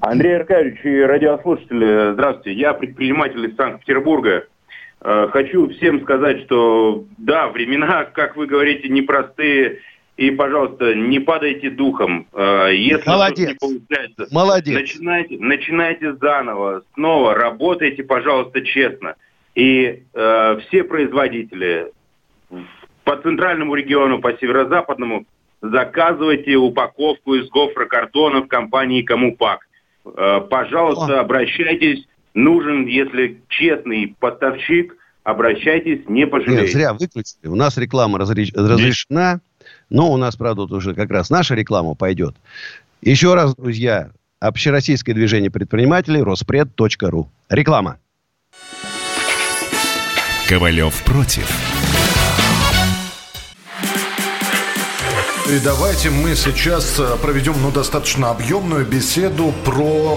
Андрей 0.00 0.36
Аркадьевич 0.36 0.80
и 0.84 1.00
радиослушатели, 1.00 2.12
здравствуйте. 2.14 2.58
Я 2.58 2.72
предприниматель 2.72 3.44
из 3.44 3.56
Санкт-Петербурга. 3.56 4.44
Э, 5.04 5.28
хочу 5.32 5.68
всем 5.70 6.02
сказать, 6.02 6.42
что 6.42 7.04
да, 7.18 7.48
времена, 7.48 8.04
как 8.14 8.36
вы 8.36 8.46
говорите, 8.46 8.88
непростые. 8.88 9.80
И, 10.16 10.30
пожалуйста, 10.30 10.94
не 10.94 11.18
падайте 11.18 11.70
духом. 11.70 12.26
Э, 12.32 12.68
если 12.72 13.08
Молодец. 13.08 13.48
не 13.48 13.54
получается, 13.54 14.26
Молодец. 14.30 14.74
Начинайте, 14.74 15.36
начинайте 15.38 16.14
заново, 16.14 16.82
снова 16.94 17.34
работайте, 17.34 18.04
пожалуйста, 18.04 18.60
честно. 18.62 19.16
И 19.54 20.04
э, 20.14 20.58
все 20.60 20.84
производители 20.84 21.92
по 23.04 23.16
центральному 23.16 23.74
региону, 23.74 24.20
по 24.20 24.32
северо-западному, 24.34 25.24
заказывайте 25.60 26.56
упаковку 26.56 27.34
из 27.34 27.48
гофрокартона 27.48 28.42
в 28.42 28.48
компании 28.48 29.02
«Комупак». 29.02 29.66
Э, 30.04 30.40
пожалуйста, 30.48 31.18
О. 31.18 31.20
обращайтесь. 31.20 32.06
Нужен, 32.34 32.86
если 32.86 33.40
честный 33.48 34.16
поставщик, 34.18 34.96
обращайтесь, 35.22 36.08
не 36.08 36.26
пожалеете. 36.26 36.62
Нет, 36.62 36.72
зря 36.72 36.92
выключили. 36.94 37.46
У 37.46 37.54
нас 37.54 37.76
реклама 37.76 38.18
разрешена. 38.18 39.40
Но 39.90 40.10
у 40.10 40.16
нас, 40.16 40.36
правда, 40.36 40.62
уже 40.62 40.94
как 40.94 41.10
раз 41.10 41.30
наша 41.30 41.54
реклама 41.54 41.94
пойдет. 41.94 42.34
Еще 43.02 43.34
раз, 43.34 43.54
друзья, 43.54 44.10
общероссийское 44.40 45.14
движение 45.14 45.50
предпринимателей 45.50 46.22
Роспред.ру. 46.22 47.28
Реклама. 47.48 47.98
Ковалев 50.48 51.02
против. 51.04 51.48
И 55.48 55.58
давайте 55.62 56.10
мы 56.10 56.34
сейчас 56.34 56.98
э, 56.98 57.16
проведем 57.20 57.54
ну, 57.60 57.70
достаточно 57.70 58.30
объемную 58.30 58.86
беседу 58.86 59.52
про... 59.64 60.16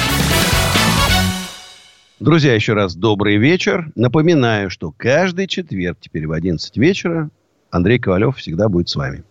Друзья, 2.21 2.53
еще 2.53 2.73
раз 2.73 2.95
добрый 2.95 3.37
вечер. 3.37 3.91
Напоминаю, 3.95 4.69
что 4.69 4.93
каждый 4.95 5.47
четверг, 5.47 5.97
теперь 5.99 6.27
в 6.27 6.33
11 6.33 6.77
вечера, 6.77 7.31
Андрей 7.71 7.97
Ковалев 7.97 8.37
всегда 8.37 8.69
будет 8.69 8.89
с 8.89 8.95
вами. 8.95 9.23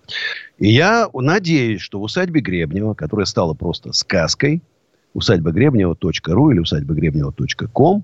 И 0.59 0.73
я 0.73 1.09
надеюсь, 1.15 1.83
что 1.83 2.01
в 2.01 2.03
усадьбе 2.03 2.41
Гребнева, 2.41 2.95
которая 2.95 3.27
стала 3.27 3.55
просто 3.55 3.93
сказкой, 3.93 4.61
усадьба 5.15 5.53
Гребнева.ру 5.53 6.51
или 6.51 6.59
усадьба 6.59 6.95
Гребнева.ком, 6.95 8.03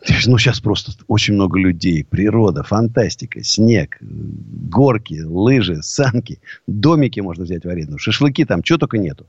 ну, 0.26 0.38
сейчас 0.38 0.60
просто 0.60 0.92
очень 1.06 1.34
много 1.34 1.58
людей, 1.58 2.02
природа, 2.02 2.62
фантастика, 2.62 3.44
снег, 3.44 3.98
горки, 4.00 5.20
лыжи, 5.20 5.82
санки, 5.82 6.40
домики 6.66 7.20
можно 7.20 7.44
взять 7.44 7.66
в 7.66 7.68
аренду, 7.68 7.98
шашлыки 7.98 8.46
там, 8.46 8.62
чего 8.62 8.78
только 8.78 8.96
нету. 8.96 9.26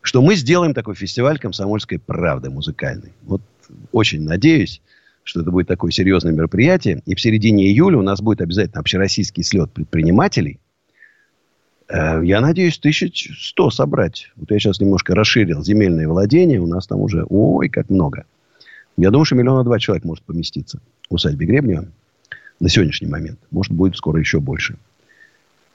Что 0.00 0.22
мы 0.22 0.34
сделаем 0.34 0.72
такой 0.72 0.94
фестиваль 0.94 1.38
комсомольской 1.38 1.98
правды 1.98 2.48
музыкальный. 2.48 3.12
Вот 3.22 3.42
очень 3.92 4.22
надеюсь, 4.22 4.80
что 5.22 5.40
это 5.40 5.50
будет 5.50 5.68
такое 5.68 5.90
серьезное 5.90 6.32
мероприятие. 6.32 7.02
И 7.06 7.14
в 7.14 7.20
середине 7.20 7.66
июля 7.66 7.98
у 7.98 8.02
нас 8.02 8.20
будет 8.20 8.40
обязательно 8.40 8.80
общероссийский 8.80 9.42
слет 9.42 9.72
предпринимателей. 9.72 10.60
Э, 11.88 12.20
я 12.22 12.40
надеюсь, 12.40 12.78
1100 12.78 13.70
собрать. 13.70 14.30
Вот 14.36 14.50
я 14.50 14.58
сейчас 14.58 14.80
немножко 14.80 15.14
расширил 15.14 15.62
земельные 15.62 16.08
владения. 16.08 16.60
У 16.60 16.66
нас 16.66 16.86
там 16.86 17.00
уже, 17.00 17.24
ой, 17.28 17.68
как 17.68 17.90
много. 17.90 18.26
Я 18.96 19.10
думаю, 19.10 19.24
что 19.24 19.34
миллиона 19.34 19.64
два 19.64 19.78
человек 19.78 20.04
может 20.04 20.24
поместиться 20.24 20.78
в 21.10 21.14
усадьбе 21.14 21.46
Гребнева 21.46 21.86
на 22.60 22.68
сегодняшний 22.68 23.08
момент. 23.08 23.38
Может, 23.50 23.72
будет 23.72 23.96
скоро 23.96 24.20
еще 24.20 24.40
больше. 24.40 24.76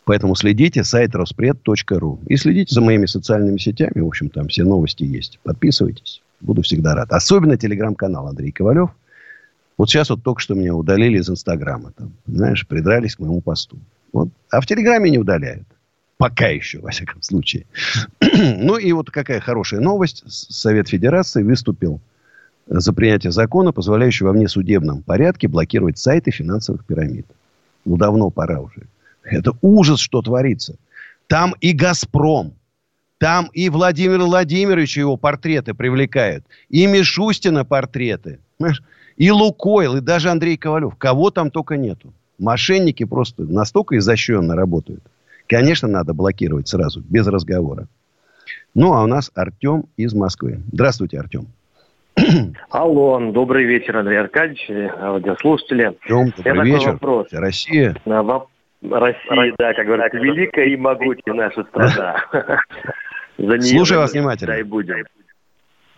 Поэтому 0.05 0.35
следите, 0.35 0.83
сайт 0.83 1.13
роспред.ру. 1.15 2.19
И 2.27 2.35
следите 2.37 2.73
за 2.73 2.81
моими 2.81 3.05
социальными 3.05 3.57
сетями. 3.57 3.99
В 4.01 4.07
общем, 4.07 4.29
там 4.29 4.47
все 4.47 4.63
новости 4.63 5.03
есть. 5.03 5.39
Подписывайтесь. 5.43 6.21
Буду 6.41 6.61
всегда 6.61 6.95
рад. 6.95 7.11
Особенно 7.11 7.57
телеграм-канал 7.57 8.27
Андрей 8.27 8.51
Ковалев. 8.51 8.91
Вот 9.77 9.89
сейчас 9.89 10.09
вот 10.09 10.23
только 10.23 10.41
что 10.41 10.55
меня 10.55 10.75
удалили 10.75 11.19
из 11.19 11.29
Инстаграма. 11.29 11.91
Там, 11.91 12.13
знаешь, 12.27 12.67
придрались 12.67 13.15
к 13.15 13.19
моему 13.19 13.41
посту. 13.41 13.77
Вот. 14.11 14.29
А 14.49 14.61
в 14.61 14.65
Телеграме 14.65 15.09
не 15.09 15.17
удаляют. 15.17 15.67
Пока 16.17 16.47
еще, 16.47 16.79
во 16.79 16.89
всяком 16.89 17.21
случае. 17.21 17.65
ну 18.21 18.77
и 18.77 18.91
вот 18.91 19.09
какая 19.09 19.39
хорошая 19.39 19.79
новость. 19.79 20.23
Совет 20.27 20.89
Федерации 20.89 21.43
выступил 21.43 22.01
за 22.67 22.93
принятие 22.93 23.31
закона, 23.31 23.71
позволяющего 23.71 24.27
во 24.27 24.33
внесудебном 24.33 25.01
порядке 25.01 25.47
блокировать 25.47 25.97
сайты 25.97 26.31
финансовых 26.31 26.85
пирамид. 26.85 27.25
Ну, 27.85 27.97
давно 27.97 28.29
пора 28.29 28.59
уже. 28.59 28.87
Это 29.23 29.53
ужас, 29.61 29.99
что 29.99 30.21
творится. 30.21 30.75
Там 31.27 31.55
и 31.61 31.71
«Газпром», 31.71 32.53
там 33.19 33.49
и 33.53 33.69
Владимир 33.69 34.19
Владимирович 34.19 34.97
его 34.97 35.17
портреты 35.17 35.73
привлекают. 35.73 36.45
И 36.69 36.87
Мишустина 36.87 37.65
портреты. 37.65 38.39
И 39.17 39.29
Лукойл, 39.29 39.97
и 39.97 40.01
даже 40.01 40.29
Андрей 40.29 40.57
Ковалев. 40.57 40.95
Кого 40.95 41.29
там 41.29 41.51
только 41.51 41.75
нету. 41.75 42.13
Мошенники 42.39 43.03
просто 43.03 43.43
настолько 43.43 43.97
изощренно 43.97 44.55
работают. 44.55 45.03
Конечно, 45.47 45.89
надо 45.89 46.13
блокировать 46.13 46.69
сразу, 46.69 47.01
без 47.01 47.27
разговора. 47.27 47.87
Ну, 48.73 48.93
а 48.93 49.03
у 49.03 49.07
нас 49.07 49.31
Артем 49.35 49.85
из 49.97 50.13
Москвы. 50.13 50.61
Здравствуйте, 50.71 51.19
Артем. 51.19 51.47
Алло, 52.69 53.19
добрый 53.31 53.65
вечер, 53.65 53.97
Андрей 53.97 54.19
Аркадьевич, 54.19 54.65
радиослушатели. 54.69 55.83
Артем, 55.83 56.33
добрый 56.37 56.71
вечер. 56.71 56.91
Вопрос. 56.93 57.27
Россия. 57.31 57.95
Россия, 58.81 59.53
да, 59.57 59.73
как 59.73 59.85
говорят, 59.85 60.13
великая 60.13 60.67
и 60.67 60.77
могучая 60.77 61.33
наша 61.33 61.63
страна. 61.65 62.23
За 63.39 63.57
нее 63.57 63.77
Слушаю 63.77 64.01
вас 64.01 64.11
внимательно. 64.11 64.53
Дай 64.53 64.63
будем. 64.63 65.05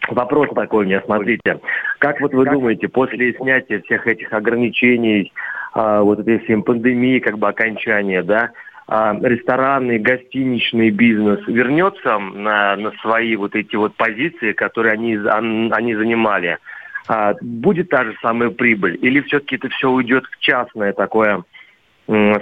Вопрос 0.09 0.49
такой 0.53 0.83
у 0.83 0.87
меня, 0.87 1.01
смотрите. 1.05 1.59
Как 1.99 2.19
вот 2.21 2.33
вы 2.33 2.45
думаете, 2.45 2.87
после 2.87 3.33
снятия 3.33 3.81
всех 3.81 4.07
этих 4.07 4.31
ограничений, 4.33 5.31
а, 5.73 6.01
вот 6.01 6.19
этой 6.19 6.39
всей 6.39 6.61
пандемии, 6.61 7.19
как 7.19 7.37
бы 7.37 7.47
окончания, 7.47 8.23
да, 8.23 8.51
а, 8.87 9.15
ресторанный, 9.21 9.99
гостиничный 9.99 10.89
бизнес 10.89 11.39
вернется 11.47 12.17
на, 12.17 12.75
на 12.75 12.91
свои 13.01 13.35
вот 13.35 13.55
эти 13.55 13.75
вот 13.75 13.95
позиции, 13.95 14.53
которые 14.53 14.93
они, 14.93 15.15
они 15.15 15.95
занимали? 15.95 16.57
А, 17.07 17.35
будет 17.41 17.89
та 17.89 18.03
же 18.03 18.15
самая 18.21 18.49
прибыль? 18.49 18.97
Или 19.01 19.21
все-таки 19.21 19.55
это 19.55 19.69
все 19.69 19.89
уйдет 19.89 20.25
в 20.25 20.39
частное 20.39 20.93
такое 20.93 21.43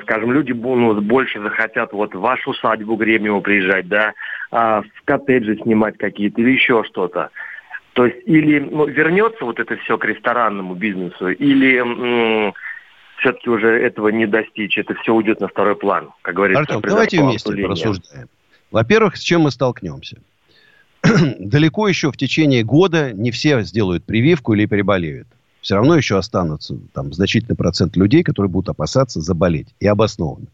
скажем, 0.01 0.31
люди 0.31 0.51
ну, 0.51 0.99
больше 1.01 1.39
захотят 1.39 1.93
вот 1.93 2.15
в 2.15 2.19
вашу 2.19 2.51
усадьбу 2.51 2.95
Гребнева 2.95 3.39
приезжать, 3.39 3.87
да, 3.87 4.13
а 4.51 4.81
в 4.81 4.87
коттеджи 5.05 5.57
снимать 5.57 5.97
какие-то 5.97 6.41
или 6.41 6.51
еще 6.51 6.83
что-то. 6.83 7.29
То 7.93 8.05
есть 8.05 8.17
или 8.25 8.59
ну, 8.59 8.87
вернется 8.87 9.45
вот 9.45 9.59
это 9.59 9.75
все 9.77 9.97
к 9.97 10.05
ресторанному 10.05 10.73
бизнесу, 10.73 11.29
или 11.29 12.51
все-таки 13.17 13.49
уже 13.49 13.67
этого 13.67 14.07
не 14.07 14.25
достичь, 14.25 14.77
это 14.77 14.95
все 14.95 15.13
уйдет 15.13 15.39
на 15.39 15.47
второй 15.47 15.75
план, 15.75 16.09
как 16.23 16.35
говорится. 16.35 16.61
Артем, 16.61 16.81
давайте 16.81 17.21
вместе 17.21 17.55
порассуждаем. 17.55 18.27
Во-первых, 18.71 19.17
с 19.17 19.21
чем 19.21 19.41
мы 19.41 19.51
столкнемся? 19.51 20.17
Далеко 21.39 21.87
еще 21.87 22.11
в 22.11 22.17
течение 22.17 22.63
года 22.63 23.13
не 23.13 23.31
все 23.31 23.61
сделают 23.61 24.05
прививку 24.05 24.53
или 24.53 24.65
переболеют. 24.65 25.27
Все 25.61 25.75
равно 25.75 25.95
еще 25.95 26.17
останутся 26.17 26.77
там 26.93 27.11
значительный 27.13 27.55
процент 27.55 27.97
людей, 27.97 28.23
которые 28.23 28.49
будут 28.49 28.69
опасаться 28.69 29.21
заболеть. 29.21 29.67
И 29.79 29.87
обоснованно. 29.87 30.47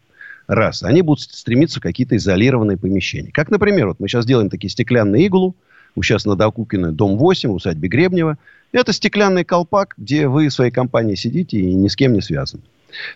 Раз. 0.48 0.84
Они 0.84 1.02
будут 1.02 1.22
стремиться 1.22 1.80
в 1.80 1.84
какие-то 1.84 2.16
изолированные 2.18 2.78
помещения. 2.78 3.32
Как, 3.32 3.50
например, 3.50 3.88
вот 3.88 4.00
мы 4.00 4.08
сейчас 4.08 4.26
делаем 4.26 4.50
такие 4.50 4.70
стеклянные 4.70 5.26
иглу. 5.26 5.56
Сейчас 6.02 6.26
на 6.26 6.36
Докукиной, 6.36 6.92
дом 6.92 7.18
8, 7.18 7.50
в 7.50 7.54
усадьбе 7.54 7.88
Гребнева. 7.88 8.38
Это 8.72 8.92
стеклянный 8.92 9.46
колпак, 9.46 9.94
где 9.98 10.28
вы 10.28 10.50
в 10.50 10.54
своей 10.54 10.72
компании 10.72 11.16
сидите 11.16 11.58
и 11.58 11.74
ни 11.74 11.88
с 11.88 11.96
кем 11.96 12.14
не 12.14 12.22
связаны. 12.22 12.64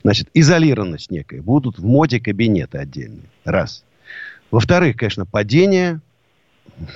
Значит, 0.03 0.29
изолированность 0.33 1.11
некая. 1.11 1.41
Будут 1.41 1.77
в 1.77 1.85
моде 1.85 2.19
кабинеты 2.19 2.77
отдельные. 2.77 3.29
Раз. 3.43 3.83
Во-вторых, 4.49 4.95
конечно, 4.95 5.25
падение 5.25 5.99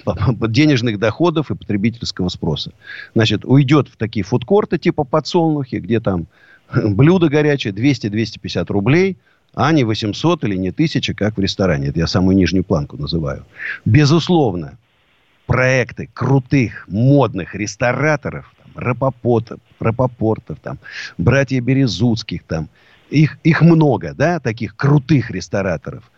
денежных 0.50 1.00
доходов 1.00 1.52
и 1.52 1.56
потребительского 1.56 2.30
спроса. 2.30 2.72
Значит, 3.16 3.46
уйдет 3.46 3.88
в 3.88 3.98
такие 3.98 4.24
фудкорты 4.24 4.78
типа 4.78 5.04
подсолнухи, 5.04 5.76
где 5.78 6.00
там 6.00 6.28
блюдо 6.76 7.30
горячее 7.30 7.74
200-250 7.74 8.66
рублей, 8.72 9.18
а 9.54 9.72
не 9.72 9.84
800 9.84 10.44
или 10.46 10.56
не 10.56 10.70
1000, 10.70 11.14
как 11.14 11.38
в 11.38 11.40
ресторане. 11.40 11.90
Это 11.90 12.00
я 12.00 12.08
самую 12.08 12.36
нижнюю 12.36 12.64
планку 12.64 12.98
называю. 12.98 13.46
Безусловно, 13.86 14.78
проекты 15.46 16.10
крутых, 16.14 16.86
модных 16.88 17.56
рестораторов, 17.56 18.54
там, 18.58 18.84
Рапопортов, 19.80 20.60
там, 20.62 20.80
братья 21.18 21.62
Березутских, 21.62 22.44
там, 22.44 22.70
их, 23.10 23.38
их 23.44 23.62
много, 23.62 24.14
да, 24.14 24.40
таких 24.40 24.76
крутых 24.76 25.30
рестораторов. 25.30 26.10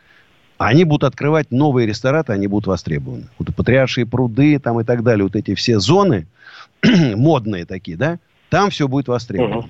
Они 0.58 0.86
будут 0.86 1.04
открывать 1.04 1.52
новые 1.52 1.86
рестораты, 1.86 2.34
они 2.34 2.48
будут 2.48 2.68
востребованы. 2.68 3.28
Вот 3.38 3.54
Патриаршие 3.56 4.06
пруды 4.06 4.58
там 4.60 4.80
и 4.80 4.84
так 4.84 5.04
далее, 5.04 5.24
вот 5.24 5.36
эти 5.36 5.54
все 5.54 5.80
зоны, 5.80 6.28
модные 6.84 7.66
такие, 7.66 7.98
да, 7.98 8.20
там 8.50 8.70
все 8.70 8.88
будет 8.88 9.08
востребовано. 9.08 9.70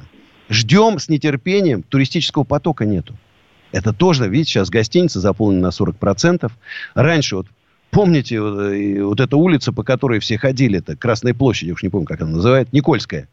Ждем 0.49 0.99
с 0.99 1.09
нетерпением, 1.09 1.81
туристического 1.81 2.43
потока 2.43 2.85
нету. 2.85 3.15
Это 3.71 3.93
тоже, 3.93 4.29
видите, 4.29 4.51
сейчас 4.51 4.69
гостиницы 4.69 5.19
заполнены 5.19 5.61
на 5.61 5.69
40%. 5.69 6.51
Раньше 6.93 7.37
вот 7.37 7.47
Помните 7.95 8.35
э, 8.35 9.01
вот 9.03 9.21
эта 9.21 9.37
улица, 9.37 9.71
по 9.71 9.83
которой 9.83 10.19
все 10.19 10.37
ходили, 10.37 10.79
это 10.79 10.97
Красная 10.97 11.33
площадь, 11.33 11.71
уж 11.71 11.81
не 11.81 11.87
помню, 11.87 12.05
как 12.05 12.19
она 12.19 12.31
называется, 12.31 12.75
Никольская. 12.75 13.29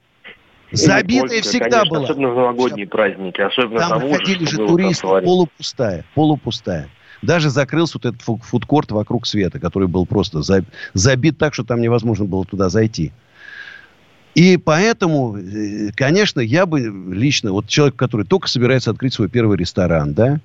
Забитая 0.70 1.24
Никольская, 1.24 1.42
всегда 1.42 1.78
конечно, 1.80 1.90
была. 1.90 2.04
Особенно 2.04 2.28
в 2.28 2.34
новогодние 2.36 2.86
праздники, 2.86 3.40
особенно 3.40 3.80
Там 3.80 4.00
тому, 4.00 4.14
ходили 4.14 4.44
же 4.44 4.58
туристы, 4.58 5.06
полупустая, 5.06 6.04
полупустая. 6.14 6.88
Даже 7.22 7.50
закрылся 7.50 7.98
вот 8.02 8.06
этот 8.06 8.22
фудкорт 8.22 8.90
вокруг 8.90 9.26
света, 9.26 9.58
который 9.58 9.88
был 9.88 10.06
просто 10.06 10.42
забит 10.92 11.38
так, 11.38 11.54
что 11.54 11.64
там 11.64 11.80
невозможно 11.80 12.24
было 12.24 12.44
туда 12.44 12.68
зайти. 12.68 13.12
И 14.34 14.56
поэтому, 14.56 15.36
э, 15.36 15.90
конечно, 15.94 16.40
я 16.40 16.64
бы 16.64 16.80
лично, 16.80 17.52
вот 17.52 17.68
человек, 17.68 17.96
который 17.96 18.24
только 18.24 18.48
собирается 18.48 18.90
открыть 18.90 19.12
свой 19.12 19.28
первый 19.28 19.56
ресторан, 19.58 20.14
да, 20.14 20.40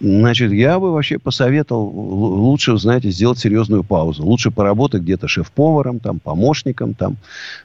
Значит, 0.00 0.50
я 0.50 0.80
бы 0.80 0.92
вообще 0.92 1.20
посоветовал 1.20 1.84
лучше, 1.88 2.76
знаете, 2.76 3.10
сделать 3.10 3.38
серьезную 3.38 3.84
паузу. 3.84 4.24
Лучше 4.24 4.50
поработать 4.50 5.02
где-то 5.02 5.28
шеф-поваром, 5.28 6.00
там, 6.00 6.18
помощником, 6.18 6.94
там, 6.94 7.18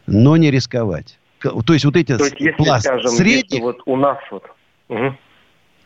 но 0.05 0.37
не 0.37 0.51
рисковать. 0.51 1.17
То 1.39 1.73
есть 1.73 1.85
вот 1.85 1.95
эти 1.95 2.15
То 2.15 2.25
есть, 2.25 2.39
если, 2.39 2.51
пласт 2.55 2.85
скажем, 2.85 3.09
средних... 3.09 3.51
Если 3.51 3.59
вот 3.59 3.77
у 3.87 3.95
нас 3.95 4.17
вот... 4.29 4.43
Угу. 4.89 5.15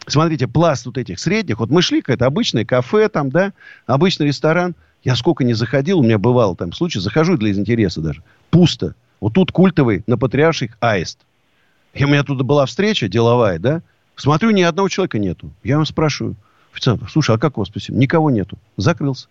Смотрите, 0.07 0.47
пласт 0.47 0.85
вот 0.85 0.97
этих 0.97 1.19
средних. 1.19 1.59
Вот 1.59 1.69
мы 1.69 1.81
шли, 1.81 2.01
какое-то 2.01 2.25
обычное 2.25 2.65
кафе 2.65 3.07
там, 3.09 3.29
да, 3.29 3.53
обычный 3.85 4.27
ресторан. 4.27 4.75
Я 5.03 5.15
сколько 5.15 5.43
не 5.43 5.53
заходил, 5.53 5.99
у 5.99 6.03
меня 6.03 6.17
бывало 6.17 6.55
там 6.55 6.73
случай, 6.73 6.99
захожу 6.99 7.37
для 7.37 7.51
интереса 7.51 8.01
даже. 8.01 8.23
Пусто. 8.49 8.95
Вот 9.19 9.33
тут 9.33 9.51
культовый 9.51 10.03
на 10.07 10.17
Патриарших 10.17 10.77
аист. 10.79 11.19
И 11.93 12.03
у 12.03 12.07
меня 12.07 12.23
тут 12.23 12.41
была 12.43 12.65
встреча 12.65 13.07
деловая, 13.07 13.59
да, 13.59 13.81
Смотрю, 14.21 14.51
ни 14.51 14.61
одного 14.61 14.87
человека 14.87 15.17
нету. 15.17 15.49
Я 15.63 15.77
вам 15.77 15.85
спрашиваю, 15.87 16.35
официант, 16.71 17.01
слушай, 17.09 17.35
а 17.35 17.39
как 17.39 17.57
вас 17.57 17.69
спасибо? 17.69 17.97
Никого 17.97 18.29
нету. 18.29 18.57
Закрылся. 18.77 19.27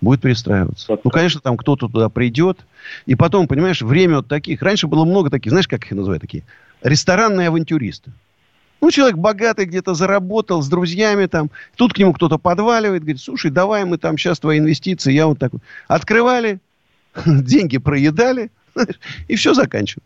Будет 0.00 0.22
перестраиваться. 0.22 0.98
Ну, 1.04 1.10
конечно, 1.10 1.42
там 1.42 1.58
кто-то 1.58 1.88
туда 1.88 2.08
придет. 2.08 2.58
И 3.04 3.14
потом, 3.14 3.46
понимаешь, 3.46 3.82
время 3.82 4.16
вот 4.16 4.28
таких. 4.28 4.62
Раньше 4.62 4.86
было 4.86 5.04
много 5.04 5.28
таких, 5.28 5.52
знаешь, 5.52 5.68
как 5.68 5.84
их 5.84 5.92
называют 5.92 6.22
такие? 6.22 6.44
Ресторанные 6.82 7.48
авантюристы. 7.48 8.12
Ну, 8.82 8.90
человек 8.90 9.16
богатый 9.16 9.64
где-то 9.64 9.94
заработал 9.94 10.60
с 10.60 10.68
друзьями 10.68 11.26
там. 11.26 11.52
Тут 11.76 11.94
к 11.94 11.98
нему 11.98 12.12
кто-то 12.12 12.36
подваливает, 12.36 13.02
говорит, 13.02 13.20
слушай, 13.20 13.48
давай 13.48 13.84
мы 13.84 13.96
там 13.96 14.18
сейчас 14.18 14.40
твои 14.40 14.58
инвестиции. 14.58 15.12
Я 15.12 15.28
вот 15.28 15.38
так 15.38 15.52
вот. 15.52 15.62
Открывали, 15.86 16.58
деньги 17.24 17.78
проедали, 17.78 18.50
и 19.28 19.36
все 19.36 19.54
заканчивают. 19.54 20.04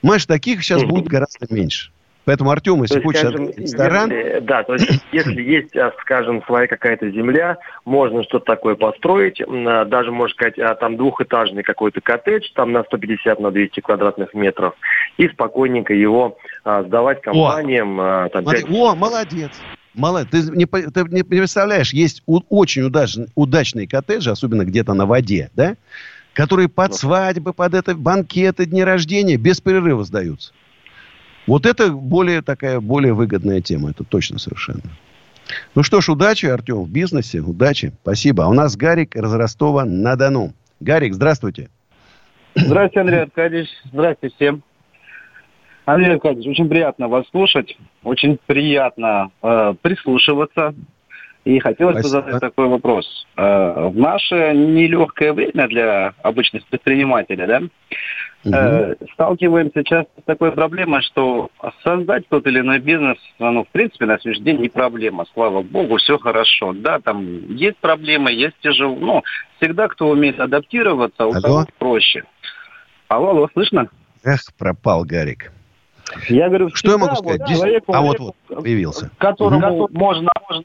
Понимаешь, 0.00 0.24
таких 0.24 0.62
сейчас 0.62 0.84
будет 0.84 1.06
гораздо 1.06 1.46
меньше. 1.50 1.90
Поэтому, 2.26 2.50
Артем, 2.50 2.82
если 2.82 3.00
хочешь 3.00 3.20
скажем, 3.20 3.50
ресторан... 3.56 4.10
Если, 4.10 4.40
да, 4.40 4.64
то 4.64 4.72
есть 4.74 5.00
если 5.12 5.40
есть, 5.42 5.76
а, 5.76 5.92
скажем, 6.00 6.42
своя 6.44 6.66
какая-то 6.66 7.08
земля, 7.10 7.56
можно 7.84 8.24
что-то 8.24 8.46
такое 8.46 8.74
построить, 8.74 9.40
а, 9.40 9.84
даже, 9.84 10.10
можно 10.10 10.34
сказать, 10.34 10.58
а, 10.58 10.74
там 10.74 10.96
двухэтажный 10.96 11.62
какой-то 11.62 12.00
коттедж, 12.00 12.48
там 12.56 12.72
на 12.72 12.82
150, 12.82 13.38
на 13.38 13.52
200 13.52 13.78
квадратных 13.78 14.34
метров, 14.34 14.74
и 15.18 15.28
спокойненько 15.28 15.94
его 15.94 16.36
сдавать 16.64 17.22
компаниям. 17.22 18.00
О, 18.00 18.28
там, 18.30 18.44
5... 18.44 18.64
О 18.70 18.96
молодец! 18.96 19.52
Молодец. 19.94 20.30
Ты 20.32 20.50
не, 20.50 20.66
ты 20.66 21.04
не 21.08 21.22
представляешь, 21.22 21.92
есть 21.92 22.24
очень 22.26 22.82
удачные, 22.82 23.28
удачные 23.36 23.86
коттеджи, 23.86 24.32
особенно 24.32 24.64
где-то 24.64 24.94
на 24.94 25.06
воде, 25.06 25.50
да, 25.54 25.76
которые 26.32 26.68
под 26.68 26.92
свадьбы, 26.92 27.52
под 27.52 27.74
это, 27.74 27.94
банкеты, 27.94 28.66
дни 28.66 28.82
рождения 28.82 29.36
без 29.36 29.60
перерыва 29.60 30.02
сдаются. 30.02 30.52
Вот 31.46 31.66
это 31.66 31.92
более 31.92 32.42
такая, 32.42 32.80
более 32.80 33.12
выгодная 33.12 33.60
тема. 33.60 33.90
Это 33.90 34.04
точно 34.04 34.38
совершенно. 34.38 34.82
Ну 35.74 35.82
что 35.82 36.00
ж, 36.00 36.08
удачи, 36.08 36.46
Артем, 36.46 36.82
в 36.82 36.90
бизнесе. 36.90 37.40
Удачи. 37.40 37.92
Спасибо. 38.02 38.44
А 38.44 38.48
у 38.48 38.52
нас 38.52 38.76
Гарик 38.76 39.14
из 39.14 39.32
Ростова-на-Дону. 39.32 40.52
Гарик, 40.80 41.14
здравствуйте. 41.14 41.68
Здравствуйте, 42.54 43.00
Андрей 43.00 43.22
Аркадьевич. 43.22 43.68
Здравствуйте 43.92 44.34
всем. 44.34 44.62
Андрей 45.84 46.14
Аркадьевич, 46.14 46.48
очень 46.48 46.68
приятно 46.68 47.06
вас 47.06 47.26
слушать. 47.30 47.76
Очень 48.02 48.38
приятно 48.44 49.30
э, 49.42 49.74
прислушиваться 49.80 50.74
и 51.46 51.60
хотелось 51.60 52.02
бы 52.02 52.08
задать 52.08 52.40
такой 52.40 52.66
вопрос. 52.66 53.06
Э, 53.36 53.86
в 53.88 53.96
наше 53.96 54.52
нелегкое 54.52 55.32
время 55.32 55.68
для 55.68 56.12
обычных 56.22 56.66
предпринимателей, 56.66 57.46
да, 57.46 57.62
угу. 58.44 59.06
сталкиваемся 59.12 59.84
часто 59.84 60.10
с 60.20 60.24
такой 60.24 60.50
проблемой, 60.50 61.02
что 61.02 61.50
создать 61.84 62.28
тот 62.28 62.48
или 62.48 62.58
иной 62.58 62.80
бизнес, 62.80 63.16
ну, 63.38 63.62
в 63.62 63.68
принципе, 63.68 64.06
на 64.06 64.18
сегодняшний 64.18 64.44
день 64.44 64.60
не 64.60 64.68
проблема. 64.68 65.24
Слава 65.34 65.62
богу, 65.62 65.98
все 65.98 66.18
хорошо. 66.18 66.72
Да, 66.72 66.98
там 66.98 67.54
есть 67.54 67.76
проблемы, 67.76 68.32
есть 68.32 68.56
тяжело. 68.60 68.96
Но 68.96 69.22
всегда, 69.60 69.86
кто 69.86 70.08
умеет 70.08 70.40
адаптироваться, 70.40 71.26
у 71.26 71.30
алло? 71.30 71.40
того 71.40 71.66
проще. 71.78 72.24
Алло, 73.06 73.30
алло, 73.30 73.48
слышно? 73.52 73.88
Эх, 74.24 74.40
пропал 74.58 75.04
Гарик. 75.04 75.52
Я 76.28 76.48
говорю, 76.48 76.70
что 76.74 76.90
я 76.90 76.98
могу 76.98 77.14
сказать? 77.14 77.40
Вот, 77.40 77.48
человеку, 77.48 77.94
а 77.94 78.00
вот, 78.00 78.18
вот 78.18 78.34
появился. 78.48 79.10
Которому 79.18 79.84
угу. 79.84 79.88
можно, 79.92 80.28
можно 80.48 80.64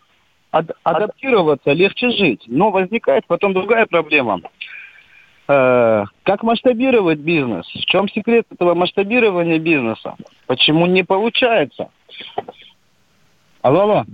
ад- 0.51 0.71
адаптироваться, 0.83 1.71
легче 1.71 2.11
жить. 2.11 2.43
Но 2.47 2.71
возникает 2.71 3.25
потом 3.27 3.53
другая 3.53 3.85
проблема. 3.85 4.41
Э, 5.47 6.05
как 6.23 6.43
масштабировать 6.43 7.19
бизнес? 7.19 7.65
В 7.67 7.85
чем 7.85 8.07
секрет 8.09 8.45
этого 8.51 8.73
масштабирования 8.73 9.59
бизнеса? 9.59 10.15
Почему 10.47 10.85
не 10.85 11.03
получается? 11.03 11.89
Алло, 13.61 13.81
алло. 13.81 14.05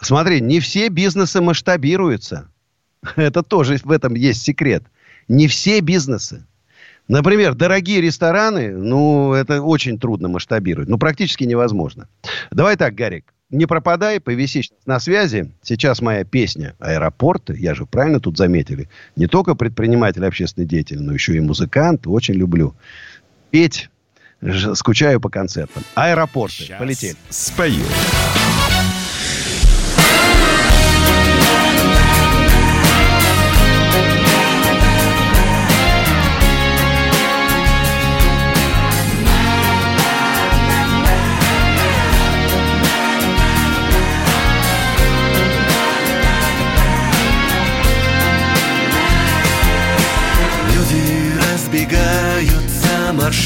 Смотри, 0.00 0.40
не 0.40 0.60
все 0.60 0.88
бизнесы 0.88 1.40
масштабируются. 1.40 2.48
Это 3.16 3.42
тоже 3.42 3.78
в 3.82 3.90
этом 3.90 4.14
есть 4.14 4.42
секрет. 4.42 4.84
Не 5.28 5.48
все 5.48 5.80
бизнесы. 5.80 6.46
Например, 7.08 7.54
дорогие 7.54 8.00
рестораны, 8.00 8.72
ну, 8.72 9.32
это 9.32 9.62
очень 9.62 9.96
трудно 9.96 10.26
масштабировать. 10.26 10.88
Ну, 10.88 10.98
практически 10.98 11.44
невозможно. 11.44 12.08
Давай 12.50 12.76
так, 12.76 12.96
Гарик 12.96 13.32
не 13.50 13.66
пропадай, 13.66 14.20
повиси 14.20 14.62
на 14.86 14.98
связи. 15.00 15.52
Сейчас 15.62 16.00
моя 16.00 16.24
песня 16.24 16.74
«Аэропорт». 16.78 17.50
Я 17.50 17.74
же 17.74 17.86
правильно 17.86 18.20
тут 18.20 18.36
заметили. 18.36 18.88
Не 19.14 19.26
только 19.26 19.54
предприниматель, 19.54 20.24
общественный 20.24 20.66
деятель, 20.66 21.00
но 21.00 21.12
еще 21.12 21.36
и 21.36 21.40
музыкант. 21.40 22.06
Очень 22.06 22.34
люблю 22.34 22.74
петь. 23.50 23.88
Скучаю 24.74 25.20
по 25.20 25.30
концертам. 25.30 25.82
Аэропорты. 25.94 26.64
Сейчас 26.64 26.78
Полетели. 26.78 27.16
Спою. 27.30 27.84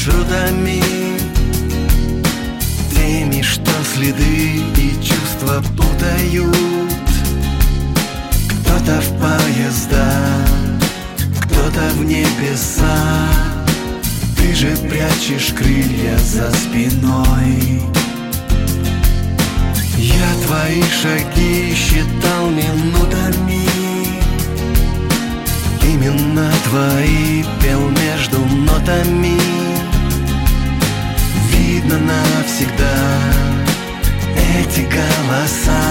маршрутами 0.01 0.81
Теми, 2.95 3.41
что 3.41 3.71
следы 3.93 4.63
и 4.77 4.93
чувства 5.03 5.63
путают. 5.75 6.55
Кто-то 8.47 9.01
в 9.01 9.19
поезда, 9.19 10.07
кто-то 11.41 11.81
в 11.95 12.05
небеса. 12.05 13.27
Ты 14.37 14.55
же 14.55 14.75
прячешь 14.89 15.53
крылья 15.53 16.17
за 16.17 16.51
спиной. 16.51 17.81
Я 19.97 20.33
твои 20.45 20.83
шаги 21.01 21.73
считал 21.75 22.49
минутами. 22.49 23.67
Именно 25.83 26.51
твои 26.69 27.43
пел 27.61 27.81
между 27.89 28.39
нотами. 28.39 29.60
Видно 31.91 32.13
навсегда. 32.37 32.93
Эти 34.57 34.81
голоса 34.81 35.81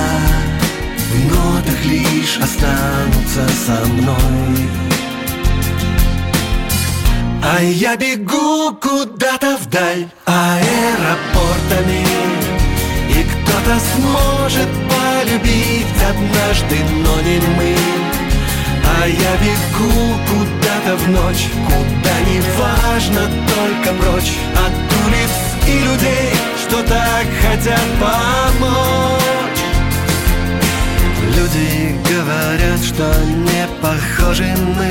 В 1.11 1.31
нотах 1.31 1.85
лишь 1.85 2.39
останутся 2.39 3.47
со 3.67 3.87
мной. 3.87 4.71
А 7.43 7.63
я 7.63 7.97
бегу 7.97 8.73
куда-то 8.81 9.59
вдаль 9.59 10.09
аэропортами 10.25 12.07
И 13.11 13.23
кто-то 13.23 13.79
сможет 13.95 14.69
полюбить 14.89 16.03
однажды, 16.09 16.77
но 17.05 17.21
не 17.21 17.41
мы. 17.57 17.77
А 19.03 19.07
я 19.07 19.37
бегу 19.37 20.17
куда-то 20.29 20.97
в 20.97 21.09
ночь 21.11 21.49
Куда 21.67 22.21
не 22.27 22.41
важно, 22.59 23.23
только 23.49 23.95
прочь 24.03 24.33
От 24.55 25.07
улиц 25.07 25.50
и 25.71 25.79
людей, 25.79 26.33
что 26.63 26.83
так 26.83 27.27
хотят 27.43 27.87
помочь. 28.01 29.63
Люди 31.37 31.97
говорят, 32.13 32.81
что 32.83 33.07
не 33.49 33.67
похожи 33.81 34.55
мы. 34.77 34.91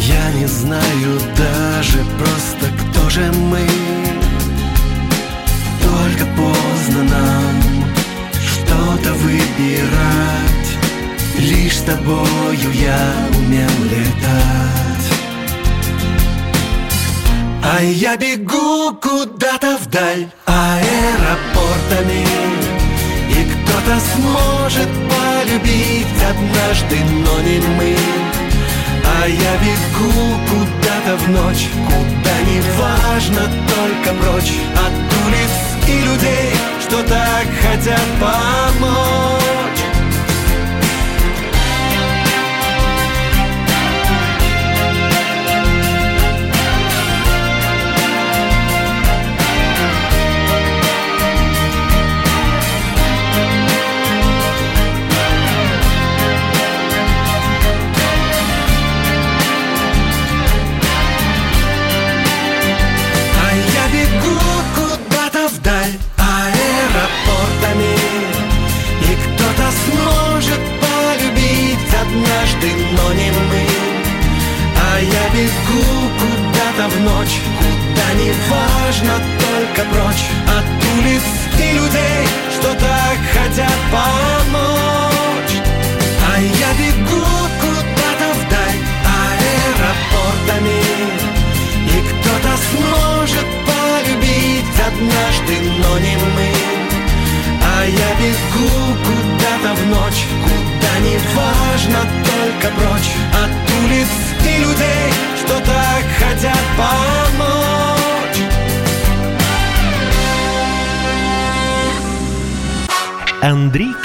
Я 0.00 0.32
не 0.32 0.46
знаю 0.46 1.20
даже 1.36 1.98
просто, 2.18 2.66
кто 2.80 3.10
же 3.10 3.32
мы. 3.32 3.66
Только 5.82 6.24
поздно 6.36 7.02
нам 7.02 7.84
что-то 8.50 9.12
выбирать. 9.14 10.68
Лишь 11.38 11.78
с 11.78 11.82
тобою 11.82 12.70
я 12.72 12.98
умел 13.38 13.70
летать 13.84 14.95
А 17.68 17.82
я 17.82 18.16
бегу 18.16 18.94
куда-то 18.94 19.76
вдаль 19.78 20.28
аэропортами. 20.46 22.24
И 23.28 23.44
кто-то 23.50 24.00
сможет 24.14 24.88
полюбить 25.10 26.22
однажды, 26.30 26.96
но 27.24 27.40
не 27.40 27.58
мы. 27.76 27.96
А 29.04 29.26
я 29.26 29.56
бегу 29.64 30.12
куда-то 30.48 31.16
в 31.16 31.30
ночь 31.30 31.68
Куда 31.86 32.36
не 32.42 32.60
важно, 32.78 33.50
только 33.74 34.14
прочь 34.20 34.52
От 34.74 34.94
улиц 35.26 35.54
и 35.88 36.00
людей, 36.02 36.52
что 36.80 37.02
так 37.02 37.46
хотят 37.62 38.06
помочь 38.20 39.85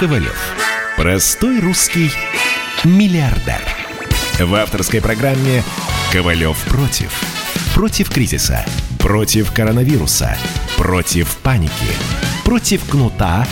Ковалев. 0.01 0.55
Простой 0.97 1.59
русский 1.59 2.09
миллиардер. 2.83 3.61
В 4.39 4.55
авторской 4.55 4.99
программе 4.99 5.61
«Ковалев 6.11 6.57
против». 6.65 7.13
Против 7.75 8.09
кризиса, 8.09 8.65
против 8.97 9.53
коронавируса, 9.53 10.35
против 10.75 11.37
паники, 11.43 11.93
против 12.43 12.83
кнута, 12.89 13.45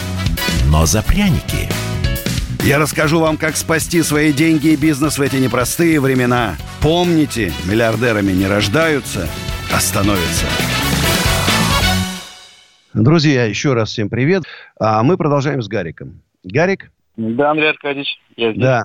но 0.65 0.87
за 0.87 1.03
пряники– 1.03 1.69
я 2.63 2.77
расскажу 2.77 3.19
вам, 3.19 3.37
как 3.37 3.55
спасти 3.55 4.01
свои 4.01 4.33
деньги 4.33 4.69
и 4.69 4.75
бизнес 4.75 5.17
в 5.17 5.21
эти 5.21 5.37
непростые 5.37 6.01
времена. 6.01 6.57
Помните, 6.81 7.53
миллиардерами 7.65 8.33
не 8.33 8.47
рождаются, 8.47 9.29
а 9.71 9.79
становятся. 9.79 10.45
Друзья, 12.93 13.45
еще 13.45 13.73
раз 13.73 13.89
всем 13.89 14.09
привет. 14.09 14.43
А 14.77 15.03
мы 15.03 15.15
продолжаем 15.15 15.61
с 15.61 15.69
Гариком. 15.69 16.21
Гарик? 16.43 16.91
Да, 17.17 17.51
Андрей 17.51 17.69
Аркадьевич, 17.69 18.19
я 18.35 18.51
здесь. 18.51 18.63
Да. 18.63 18.83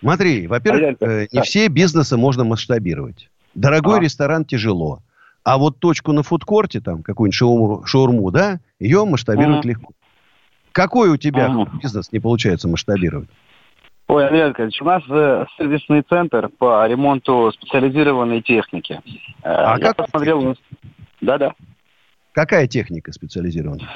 Смотри, 0.00 0.46
во-первых, 0.46 0.96
э, 1.00 1.26
не 1.30 1.42
все 1.42 1.68
бизнесы 1.68 2.16
можно 2.16 2.44
масштабировать. 2.44 3.30
Дорогой 3.54 3.98
а. 3.98 4.02
ресторан 4.02 4.44
тяжело. 4.44 5.00
А 5.44 5.58
вот 5.58 5.78
точку 5.78 6.12
на 6.12 6.22
фудкорте, 6.22 6.80
там, 6.80 7.02
какую-нибудь 7.02 7.36
шаурму, 7.36 7.86
шаурму 7.86 8.30
да, 8.30 8.60
ее 8.78 9.04
масштабировать 9.04 9.60
угу. 9.60 9.68
легко. 9.68 9.92
Какой 10.72 11.10
у 11.10 11.16
тебя 11.16 11.46
ага. 11.46 11.70
бизнес 11.82 12.12
не 12.12 12.20
получается 12.20 12.68
масштабировать? 12.68 13.28
Ой, 14.08 14.24
Андрей 14.26 14.44
Аркадьевич, 14.44 14.80
у 14.82 14.84
нас 14.84 15.02
э, 15.08 15.46
сервисный 15.56 16.02
центр 16.02 16.48
по 16.48 16.86
ремонту 16.86 17.52
специализированной 17.52 18.42
техники. 18.42 19.00
Э, 19.42 19.50
а 19.50 19.78
Я 19.78 19.86
как 19.86 19.96
посмотрел... 19.96 20.56
Да-да. 21.20 21.54
Какая 22.32 22.66
техника 22.66 23.12
специализированная? 23.12 23.88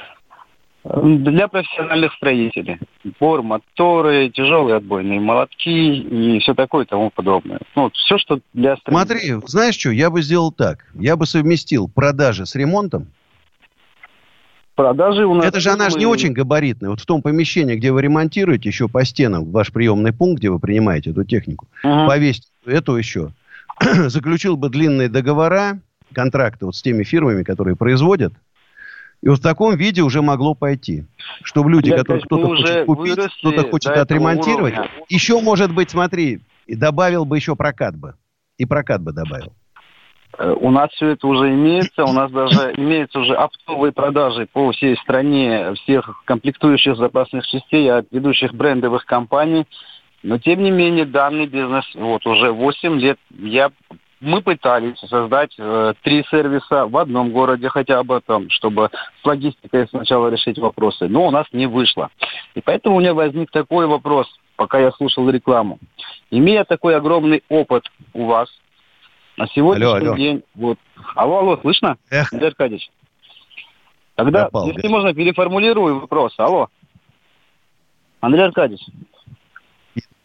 Для 0.85 1.49
профессиональных 1.49 2.13
строителей. 2.15 2.79
Бор, 3.19 3.43
моторы, 3.43 4.29
тяжелые 4.29 4.77
отбойные 4.77 5.19
молотки 5.19 5.69
и 5.69 6.39
все 6.41 6.55
такое 6.55 6.85
и 6.85 6.89
тому 6.89 7.11
подобное. 7.11 7.61
Ну, 7.75 7.91
все, 7.95 8.19
что 8.19 8.41
для 8.53 8.77
строителей. 8.77 9.31
Смотри, 9.31 9.49
знаешь 9.49 9.77
что, 9.77 9.91
я 9.91 10.11
бы 10.11 10.21
сделал 10.21 10.53
так. 10.53 10.85
Я 10.95 11.17
бы 11.17 11.25
совместил 11.25 11.89
продажи 11.89 12.45
с 12.45 12.55
ремонтом, 12.55 13.07
продажи 14.75 15.25
у 15.25 15.35
нас... 15.35 15.47
Это 15.47 15.61
же 15.61 15.71
она 15.71 15.91
же 15.91 15.99
не 15.99 16.07
очень 16.07 16.33
габаритная. 16.33 16.91
Вот 16.91 17.01
в 17.01 17.07
том 17.07 17.23
помещении, 17.23 17.77
где 17.77 17.93
вы 17.93 18.03
ремонтируете, 18.03 18.69
еще 18.69 18.89
по 18.89 19.05
стенам, 19.05 19.51
ваш 19.51 19.73
приемный 19.73 20.13
пункт, 20.13 20.41
где 20.41 20.51
вы 20.51 20.59
принимаете 20.59 21.11
эту 21.11 21.25
технику, 21.25 21.67
uh-huh. 21.85 22.07
повесить 22.07 22.49
эту 22.67 22.97
еще. 22.97 23.31
Заключил 23.81 24.57
бы 24.57 24.69
длинные 24.69 25.09
договора, 25.09 25.81
контракты 26.13 26.67
вот 26.67 26.77
с 26.77 26.83
теми 26.83 27.05
фирмами, 27.05 27.43
которые 27.43 27.77
производят, 27.77 28.33
и 29.25 29.29
вот 29.31 29.39
в 29.39 29.43
таком 29.43 29.75
виде 29.75 30.03
уже 30.03 30.21
могло 30.21 30.55
пойти. 30.55 31.07
Чтобы 31.43 31.71
люди, 31.71 31.89
Я, 31.89 31.97
которые 31.97 32.23
кто-то 32.23 32.47
хочет 32.49 32.85
купить, 32.85 33.19
кто-то 33.41 33.71
хочет 33.71 33.97
отремонтировать, 33.97 34.75
уровня. 34.75 34.91
еще, 35.09 35.41
может 35.41 35.75
быть, 35.75 35.91
смотри, 35.91 36.41
и 36.67 36.77
добавил 36.77 37.25
бы 37.25 37.37
еще 37.39 37.57
прокат 37.57 37.97
бы. 37.97 38.17
И 38.59 38.67
прокат 38.67 39.01
бы 39.01 39.13
добавил. 39.13 39.55
Э, 40.39 40.55
у 40.61 40.71
нас 40.71 40.91
все 40.91 41.09
это 41.09 41.27
уже 41.27 41.49
имеется, 41.55 42.05
у 42.05 42.13
нас 42.13 42.31
даже 42.31 42.75
имеются 42.77 43.19
уже 43.21 43.35
оптовые 43.35 43.93
продажи 43.93 44.47
по 44.53 44.71
всей 44.73 44.95
стране 44.99 45.73
всех 45.73 46.23
комплектующих 46.27 46.99
запасных 46.99 47.47
частей 47.47 47.91
от 47.91 48.07
ведущих 48.11 48.53
брендовых 48.53 49.07
компаний. 49.07 49.67
Но 50.23 50.37
тем 50.37 50.63
не 50.63 50.71
менее 50.71 51.07
данный 51.07 51.47
бизнес 51.47 51.87
вот 51.95 52.27
уже 52.27 52.53
8 52.53 52.99
лет 52.99 53.19
я 53.31 53.71
мы 54.25 54.43
пытались 54.43 54.99
создать 54.99 55.55
э, 55.59 55.95
три 56.03 56.25
сервиса 56.31 56.87
в 56.87 56.97
одном 56.97 57.31
городе 57.31 57.69
хотя 57.69 58.03
бы, 58.03 58.21
там, 58.25 58.51
чтобы 58.51 58.91
с 59.23 59.25
логистикой 59.25 59.87
сначала 59.89 60.29
решить 60.29 60.59
вопросы, 60.59 61.09
но 61.09 61.27
у 61.27 61.31
нас 61.31 61.47
не 61.53 61.67
вышло. 61.67 62.11
И 62.55 62.61
поэтому 62.61 62.97
у 62.97 63.01
меня 63.01 63.15
возник 63.15 63.51
такой 63.51 63.87
вопрос, 63.87 64.27
пока 64.57 64.79
я 64.79 64.91
слушал 64.93 65.29
рекламу. 65.29 65.79
Имея 66.31 66.65
такой 66.65 66.97
огромный 66.97 67.43
опыт 67.49 67.85
у 68.13 68.25
вас, 68.27 68.49
на 69.37 69.47
сегодняшний 69.49 69.87
алло, 69.87 70.07
алло. 70.09 70.17
день... 70.17 70.43
Вот, 70.55 70.79
алло, 71.15 71.39
алло, 71.39 71.57
слышно? 71.59 71.97
Эх. 72.11 72.33
Андрей 72.33 72.49
Аркадьевич. 72.49 72.91
Тогда, 74.15 74.45
Попал, 74.45 74.69
если 74.69 74.89
можно, 74.89 75.13
переформулирую 75.13 76.01
вопрос. 76.01 76.35
Алло. 76.39 76.69
Андрей 78.21 78.45
Аркадьевич. 78.45 78.85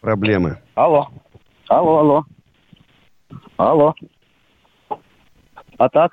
Проблемы. 0.00 0.62
Алло. 0.74 1.08
Алло, 1.68 1.98
алло. 1.98 2.24
Алло. 3.56 3.94
А 5.78 5.88
так? 5.88 6.12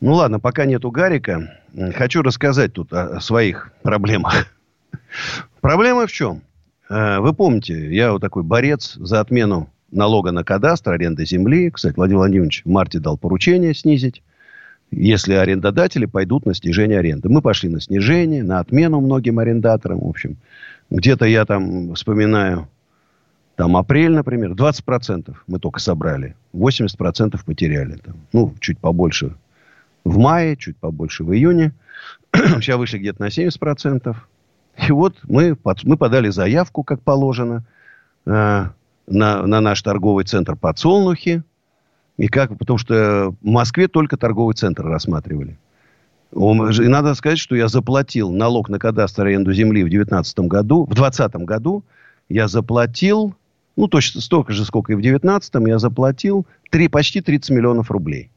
Ну 0.00 0.12
ладно, 0.14 0.38
пока 0.38 0.66
нету 0.66 0.90
Гарика, 0.90 1.60
хочу 1.94 2.22
рассказать 2.22 2.72
тут 2.74 2.92
о 2.92 3.20
своих 3.20 3.72
проблемах. 3.82 4.46
Проблема 5.60 6.06
в 6.06 6.12
чем? 6.12 6.42
Э, 6.90 7.20
вы 7.20 7.32
помните, 7.32 7.94
я 7.94 8.12
вот 8.12 8.20
такой 8.20 8.42
борец 8.42 8.94
за 8.96 9.20
отмену 9.20 9.70
налога 9.90 10.32
на 10.32 10.44
кадастр, 10.44 10.90
аренды 10.92 11.24
земли. 11.24 11.70
Кстати, 11.70 11.94
Владимир 11.96 12.18
Владимирович 12.18 12.62
в 12.64 12.68
марте 12.68 12.98
дал 12.98 13.16
поручение 13.16 13.74
снизить, 13.74 14.22
если 14.90 15.34
арендодатели 15.34 16.04
пойдут 16.04 16.46
на 16.46 16.54
снижение 16.54 16.98
аренды. 16.98 17.28
Мы 17.28 17.40
пошли 17.40 17.68
на 17.68 17.80
снижение, 17.80 18.42
на 18.42 18.60
отмену 18.60 19.00
многим 19.00 19.38
арендаторам. 19.38 20.00
В 20.00 20.08
общем, 20.08 20.36
где-то 20.90 21.24
я 21.24 21.44
там 21.46 21.94
вспоминаю 21.94 22.68
там 23.56 23.76
апрель, 23.76 24.12
например, 24.12 24.52
20% 24.52 25.34
мы 25.46 25.58
только 25.58 25.80
собрали. 25.80 26.34
80% 26.52 27.38
потеряли. 27.44 27.96
Там. 27.96 28.16
Ну, 28.32 28.54
чуть 28.60 28.78
побольше 28.78 29.36
в 30.04 30.18
мае, 30.18 30.56
чуть 30.56 30.76
побольше 30.76 31.24
в 31.24 31.32
июне. 31.32 31.72
Сейчас 32.34 32.76
вышли 32.76 32.98
где-то 32.98 33.22
на 33.22 33.28
70%. 33.28 34.14
И 34.88 34.92
вот 34.92 35.16
мы, 35.24 35.54
под, 35.54 35.84
мы 35.84 35.96
подали 35.96 36.30
заявку, 36.30 36.82
как 36.82 37.00
положено, 37.00 37.64
э, 38.26 38.66
на, 39.06 39.46
на 39.46 39.60
наш 39.60 39.82
торговый 39.82 40.24
центр 40.24 40.56
«Подсолнухи». 40.56 41.44
И 42.16 42.28
как, 42.28 42.56
потому 42.58 42.78
что 42.78 43.34
в 43.40 43.46
Москве 43.46 43.88
только 43.88 44.16
торговый 44.16 44.54
центр 44.54 44.84
рассматривали. 44.84 45.58
И 46.32 46.88
надо 46.88 47.14
сказать, 47.14 47.38
что 47.38 47.54
я 47.54 47.68
заплатил 47.68 48.32
налог 48.32 48.68
на 48.68 48.78
кадастр 48.78 49.22
аренду 49.22 49.52
земли 49.52 49.82
в 49.82 49.88
2019 49.88 50.40
году. 50.40 50.84
В 50.84 50.94
2020 50.94 51.36
году 51.46 51.84
я 52.28 52.48
заплатил 52.48 53.34
ну, 53.76 53.88
точно 53.88 54.20
столько 54.20 54.52
же, 54.52 54.64
сколько 54.64 54.92
и 54.92 54.96
в 54.96 55.00
19-м, 55.00 55.66
я 55.66 55.78
заплатил 55.78 56.46
3, 56.70 56.88
почти 56.88 57.20
30 57.20 57.50
миллионов 57.50 57.90
рублей. 57.90 58.30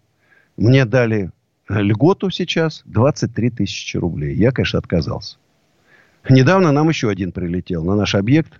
Мне 0.57 0.85
дали 0.85 1.31
льготу 1.69 2.29
сейчас 2.29 2.81
23 2.85 3.51
тысячи 3.51 3.97
рублей. 3.97 4.35
Я, 4.35 4.51
конечно, 4.51 4.79
отказался. 4.79 5.37
Недавно 6.29 6.71
нам 6.71 6.89
еще 6.89 7.09
один 7.09 7.31
прилетел 7.31 7.83
на 7.83 7.95
наш 7.95 8.15
объект. 8.15 8.59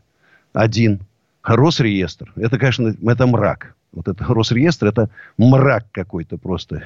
Один. 0.53 0.99
Росреестр. 1.43 2.31
Это, 2.35 2.57
конечно, 2.59 2.93
это 3.07 3.25
мрак. 3.25 3.75
Вот 3.93 4.07
это 4.07 4.25
Росреестр, 4.25 4.87
это 4.87 5.09
мрак 5.37 5.85
какой-то 5.91 6.37
просто. 6.37 6.83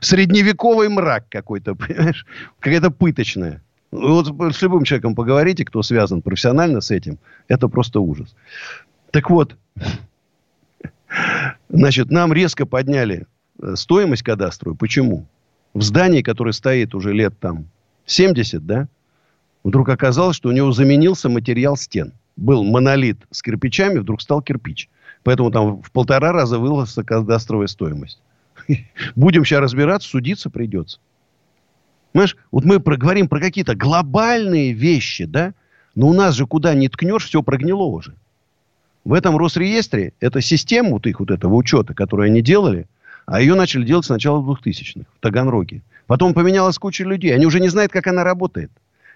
Средневековый 0.00 0.88
мрак 0.88 1.26
какой-то, 1.28 1.74
понимаешь? 1.76 2.26
Какая-то 2.58 2.90
пыточная. 2.90 3.62
Вот 3.90 4.54
с 4.54 4.62
любым 4.62 4.84
человеком 4.84 5.14
поговорите, 5.14 5.64
кто 5.64 5.82
связан 5.82 6.20
профессионально 6.20 6.80
с 6.80 6.90
этим, 6.90 7.18
это 7.48 7.68
просто 7.68 8.00
ужас. 8.00 8.34
Так 9.10 9.30
вот, 9.30 9.56
значит, 11.68 12.10
нам 12.10 12.32
резко 12.32 12.66
подняли 12.66 13.26
э, 13.60 13.74
стоимость 13.76 14.22
кадастру. 14.22 14.74
Почему? 14.74 15.26
В 15.72 15.82
здании, 15.82 16.22
которое 16.22 16.52
стоит 16.52 16.94
уже 16.94 17.12
лет 17.12 17.38
там 17.38 17.66
70, 18.04 18.66
да, 18.66 18.88
вдруг 19.64 19.88
оказалось, 19.88 20.36
что 20.36 20.50
у 20.50 20.52
него 20.52 20.72
заменился 20.72 21.28
материал 21.28 21.76
стен. 21.76 22.12
Был 22.36 22.64
монолит 22.64 23.18
с 23.30 23.42
кирпичами, 23.42 23.98
вдруг 23.98 24.20
стал 24.20 24.42
кирпич. 24.42 24.88
Поэтому 25.24 25.50
там 25.50 25.82
в 25.82 25.90
полтора 25.90 26.32
раза 26.32 26.58
выросла 26.58 27.02
кадастровая 27.02 27.66
стоимость. 27.66 28.20
Будем 29.16 29.44
сейчас 29.44 29.60
разбираться, 29.60 30.08
судиться 30.08 30.50
придется. 30.50 31.00
Понимаешь, 32.18 32.36
вот 32.50 32.64
мы 32.64 32.80
проговорим 32.80 33.28
про 33.28 33.38
какие-то 33.38 33.76
глобальные 33.76 34.72
вещи, 34.72 35.24
да, 35.24 35.54
но 35.94 36.08
у 36.08 36.12
нас 36.12 36.34
же 36.34 36.46
куда 36.46 36.74
ни 36.74 36.88
ткнешь, 36.88 37.24
все 37.24 37.44
прогнило 37.44 37.84
уже. 37.84 38.12
В 39.04 39.12
этом 39.12 39.36
Росреестре, 39.36 40.14
это 40.18 40.40
система 40.40 40.90
вот 40.90 41.06
их 41.06 41.20
вот 41.20 41.30
этого 41.30 41.54
учета, 41.54 41.94
которую 41.94 42.26
они 42.26 42.42
делали, 42.42 42.88
а 43.24 43.40
ее 43.40 43.54
начали 43.54 43.84
делать 43.84 44.04
с 44.04 44.08
начала 44.08 44.40
2000-х 44.40 45.06
в 45.16 45.20
Таганроге. 45.20 45.82
Потом 46.08 46.34
поменялась 46.34 46.76
куча 46.76 47.04
людей. 47.04 47.32
Они 47.32 47.46
уже 47.46 47.60
не 47.60 47.68
знают, 47.68 47.92
как 47.92 48.08
она 48.08 48.24
работает. 48.24 48.72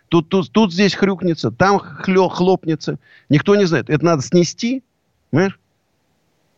Тут, 0.06 0.28
тут, 0.28 0.52
тут 0.52 0.72
здесь 0.72 0.94
хрюкнется, 0.94 1.50
там 1.50 1.80
хлё, 1.80 2.28
хлопнется. 2.28 3.00
Никто 3.28 3.56
не 3.56 3.64
знает. 3.64 3.90
Это 3.90 4.04
надо 4.04 4.22
снести, 4.22 4.84
понимаешь? 5.32 5.58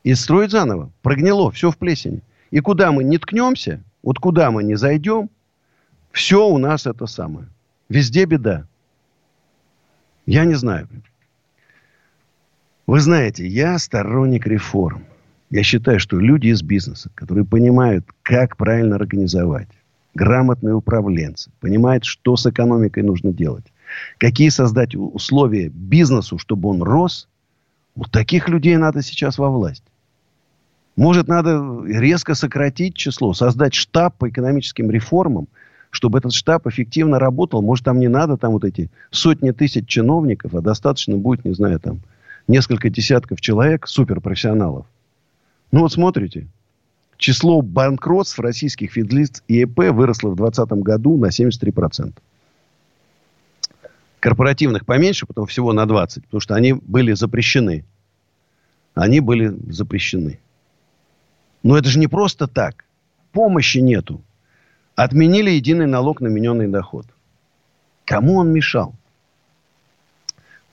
И 0.03 0.15
строить 0.15 0.51
заново. 0.51 0.91
Прогнило, 1.01 1.51
все 1.51 1.71
в 1.71 1.79
плесени. 1.79 2.21
И 2.51 2.61
куда 2.61 2.93
мы 2.93 3.03
не 3.03 3.17
ткнемся, 3.17 3.83
вот 4.03 4.19
куда 4.19 4.51
мы 4.51 4.63
не 4.63 4.75
зайдем, 4.75 5.31
все 6.15 6.47
у 6.47 6.59
нас 6.59 6.87
это 6.87 7.07
самое. 7.07 7.49
Везде 7.89 8.25
беда. 8.25 8.67
Я 10.27 10.45
не 10.45 10.55
знаю. 10.55 10.89
Вы 12.87 13.01
знаете, 13.01 13.47
я 13.47 13.79
сторонник 13.79 14.47
реформ. 14.47 15.05
Я 15.51 15.65
считаю, 15.65 15.99
что 15.99 16.19
люди 16.19 16.49
из 16.49 16.63
бизнеса, 16.63 17.11
которые 17.17 17.45
понимают, 17.45 18.07
как 18.23 18.57
правильно 18.57 18.95
организовать, 18.95 19.69
грамотные 20.15 20.75
управленцы, 20.75 21.51
понимают, 21.61 22.05
что 22.05 22.37
с 22.37 22.47
экономикой 22.47 23.03
нужно 23.03 23.33
делать, 23.33 23.65
какие 24.19 24.51
создать 24.51 24.95
условия 24.95 25.69
бизнесу, 25.69 26.39
чтобы 26.39 26.69
он 26.69 26.83
рос, 26.83 27.29
вот 27.97 28.13
таких 28.13 28.49
людей 28.49 28.77
надо 28.77 29.03
сейчас 29.03 29.37
во 29.37 29.51
власть. 29.51 29.85
Может, 30.95 31.27
надо 31.27 31.83
резко 31.85 32.35
сократить 32.35 32.95
число, 32.95 33.35
создать 33.35 33.75
штаб 33.75 34.17
по 34.17 34.29
экономическим 34.29 34.93
реформам– 34.93 35.49
чтобы 35.95 36.19
этот 36.19 36.33
штаб 36.33 36.67
эффективно 36.67 37.21
работал. 37.21 37.63
Может, 37.63 37.85
там 37.85 38.01
не 38.01 38.09
надо 38.09 38.37
там 38.37 38.53
вот 38.53 38.65
эти 38.65 38.91
сотни 39.11 39.53
тысяч 39.53 39.87
чиновников, 39.87 40.55
а 40.55 40.61
достаточно 40.61 41.17
будет, 41.17 41.45
не 41.45 41.55
знаю, 41.55 41.79
там 41.79 42.01
несколько 42.49 42.91
десятков 42.91 43.41
человек, 43.41 43.87
суперпрофессионалов. 43.87 44.87
Ну 45.71 45.81
вот 45.81 45.93
смотрите, 45.93 46.49
число 47.17 47.63
банкротств 47.63 48.41
российских 48.41 48.91
физлиц 48.91 49.45
и 49.47 49.63
ЭП 49.63 49.93
выросло 49.93 50.31
в 50.31 50.37
2020 50.37 50.83
году 50.83 51.17
на 51.17 51.27
73%. 51.27 52.13
Корпоративных 54.19 54.87
поменьше, 54.87 55.27
потом 55.27 55.47
всего 55.47 55.73
на 55.73 55.87
20, 55.87 56.25
потому 56.25 56.41
что 56.41 56.57
они 56.57 56.73
были 56.73 57.13
запрещены. 57.13 57.85
Они 58.95 59.21
были 59.21 59.55
запрещены. 59.71 60.41
Но 61.63 61.79
это 61.79 61.89
же 61.89 62.01
не 62.01 62.09
просто 62.09 62.49
так. 62.49 62.85
Помощи 63.31 63.79
нету. 63.79 64.23
Отменили 64.97 65.51
единый 65.51 65.87
налог 65.87 66.21
на 66.21 66.29
мененный 66.29 66.69
доход. 66.69 67.07
Кому 68.05 68.37
он 68.37 68.53
мешал? 68.53 68.95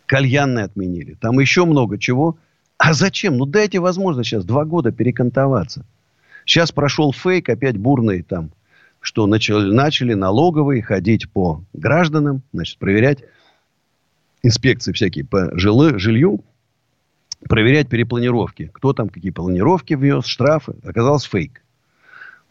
Кальянные 0.05 0.65
отменили. 0.65 1.15
Там 1.15 1.39
еще 1.39 1.65
много 1.65 1.97
чего. 1.97 2.37
А 2.77 2.93
зачем? 2.93 3.37
Ну 3.37 3.45
дайте 3.45 3.79
возможность 3.79 4.29
сейчас 4.29 4.45
два 4.45 4.65
года 4.65 4.91
перекантоваться. 4.91 5.85
Сейчас 6.45 6.71
прошел 6.71 7.13
фейк, 7.13 7.49
опять 7.49 7.77
бурный 7.77 8.21
там, 8.21 8.51
что 8.99 9.25
начали, 9.27 9.71
начали 9.71 10.13
налоговые 10.13 10.81
ходить 10.81 11.29
по 11.29 11.63
гражданам, 11.73 12.41
значит, 12.51 12.77
проверять 12.77 13.19
инспекции 14.43 14.91
всякие 14.91 15.25
по 15.25 15.57
жилы, 15.57 15.97
жилью, 15.99 16.43
проверять 17.47 17.89
перепланировки. 17.89 18.69
Кто 18.73 18.93
там 18.93 19.09
какие 19.09 19.31
планировки 19.31 19.93
ввез, 19.93 20.25
штрафы. 20.25 20.75
Оказалось 20.83 21.23
фейк. 21.23 21.61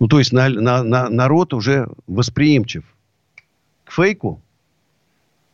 Ну, 0.00 0.08
то 0.08 0.18
есть 0.18 0.32
на, 0.32 0.48
на, 0.48 0.82
на, 0.82 1.10
народ 1.10 1.52
уже 1.52 1.88
восприимчив 2.06 2.84
к 3.84 3.92
фейку, 3.92 4.40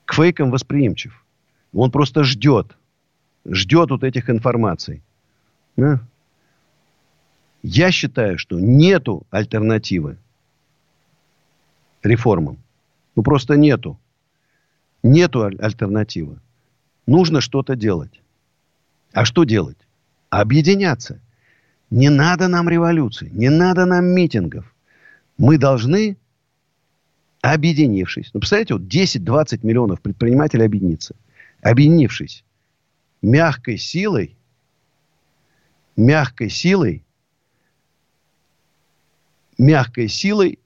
к 0.05 0.15
фейкам 0.15 0.53
восприимчив. 0.53 1.25
Он 1.75 1.91
просто 1.91 2.23
ждет, 2.23 2.77
ждет 3.45 3.91
вот 3.91 4.05
этих 4.05 4.31
информаций. 4.31 5.03
Да? 5.77 6.01
Я 7.63 7.91
считаю, 7.91 8.39
что 8.39 8.61
нету 8.61 9.27
альтернативы 9.31 10.17
реформам. 12.05 12.59
Ну, 13.17 13.25
просто 13.25 13.57
нету. 13.57 13.99
Нету 15.03 15.43
альтернативы. 15.43 16.39
Нужно 17.07 17.41
что-то 17.41 17.75
делать. 17.75 18.21
А 19.13 19.25
что 19.25 19.43
делать? 19.43 19.79
Объединяться. 20.31 21.21
Не 21.91 22.11
надо 22.11 22.49
нам 22.49 22.69
революции, 22.69 23.29
не 23.33 23.49
надо 23.49 23.87
нам 23.87 24.07
митингов. 24.07 24.75
Мы 25.39 25.59
должны, 25.59 26.17
объединившись, 27.43 28.31
ну, 28.33 28.41
представляете, 28.41 28.75
вот 28.75 28.83
10-20 28.83 29.61
миллионов 29.65 30.01
предпринимателей 30.01 30.65
объединиться, 30.65 31.15
объединившись 31.63 32.45
мягкой 33.23 33.79
силой, 33.79 34.37
мягкой 35.97 36.51
силой, 36.51 37.05
мягкой 39.59 40.09
силой 40.09 40.59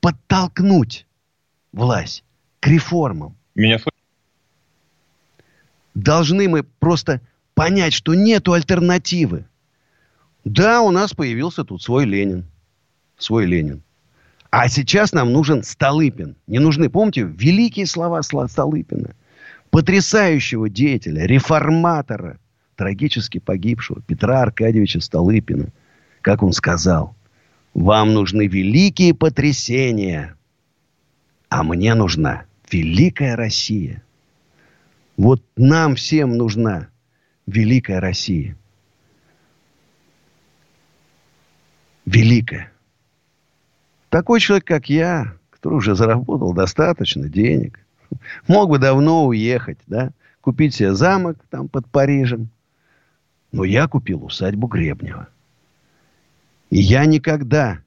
подтолкнуть 0.00 1.06
власть 1.72 2.24
к 2.60 2.68
реформам. 2.68 3.36
Меня 3.54 3.78
Должны 5.94 6.48
мы 6.48 6.62
просто 6.62 7.20
понять, 7.54 7.94
что 7.94 8.14
нету 8.14 8.52
альтернативы. 8.52 9.46
Да, 10.46 10.80
у 10.80 10.92
нас 10.92 11.12
появился 11.12 11.64
тут 11.64 11.82
свой 11.82 12.04
Ленин. 12.04 12.44
Свой 13.18 13.46
Ленин. 13.46 13.82
А 14.50 14.68
сейчас 14.68 15.12
нам 15.12 15.32
нужен 15.32 15.64
Столыпин. 15.64 16.36
Не 16.46 16.60
нужны, 16.60 16.88
помните, 16.88 17.22
великие 17.22 17.84
слова 17.84 18.22
Столыпина. 18.22 19.16
Потрясающего 19.70 20.68
деятеля, 20.68 21.26
реформатора, 21.26 22.38
трагически 22.76 23.38
погибшего 23.38 24.00
Петра 24.02 24.42
Аркадьевича 24.42 25.00
Столыпина. 25.00 25.70
Как 26.20 26.44
он 26.44 26.52
сказал, 26.52 27.16
вам 27.74 28.14
нужны 28.14 28.46
великие 28.46 29.14
потрясения, 29.14 30.36
а 31.48 31.64
мне 31.64 31.92
нужна 31.94 32.44
великая 32.70 33.34
Россия. 33.34 34.00
Вот 35.16 35.42
нам 35.56 35.96
всем 35.96 36.36
нужна 36.36 36.86
великая 37.48 37.98
Россия. 37.98 38.56
Великая. 42.06 42.72
Такой 44.08 44.40
человек, 44.40 44.64
как 44.64 44.88
я, 44.88 45.34
который 45.50 45.74
уже 45.74 45.94
заработал 45.94 46.54
достаточно 46.54 47.28
денег, 47.28 47.80
мог 48.48 48.70
бы 48.70 48.78
давно 48.78 49.26
уехать, 49.26 49.78
да, 49.86 50.12
купить 50.40 50.74
себе 50.74 50.94
замок 50.94 51.36
там 51.50 51.68
под 51.68 51.86
Парижем. 51.88 52.48
Но 53.52 53.64
я 53.64 53.88
купил 53.88 54.24
усадьбу 54.24 54.68
Гребнева. 54.68 55.28
И 56.70 56.78
я 56.78 57.04
никогда 57.06 57.80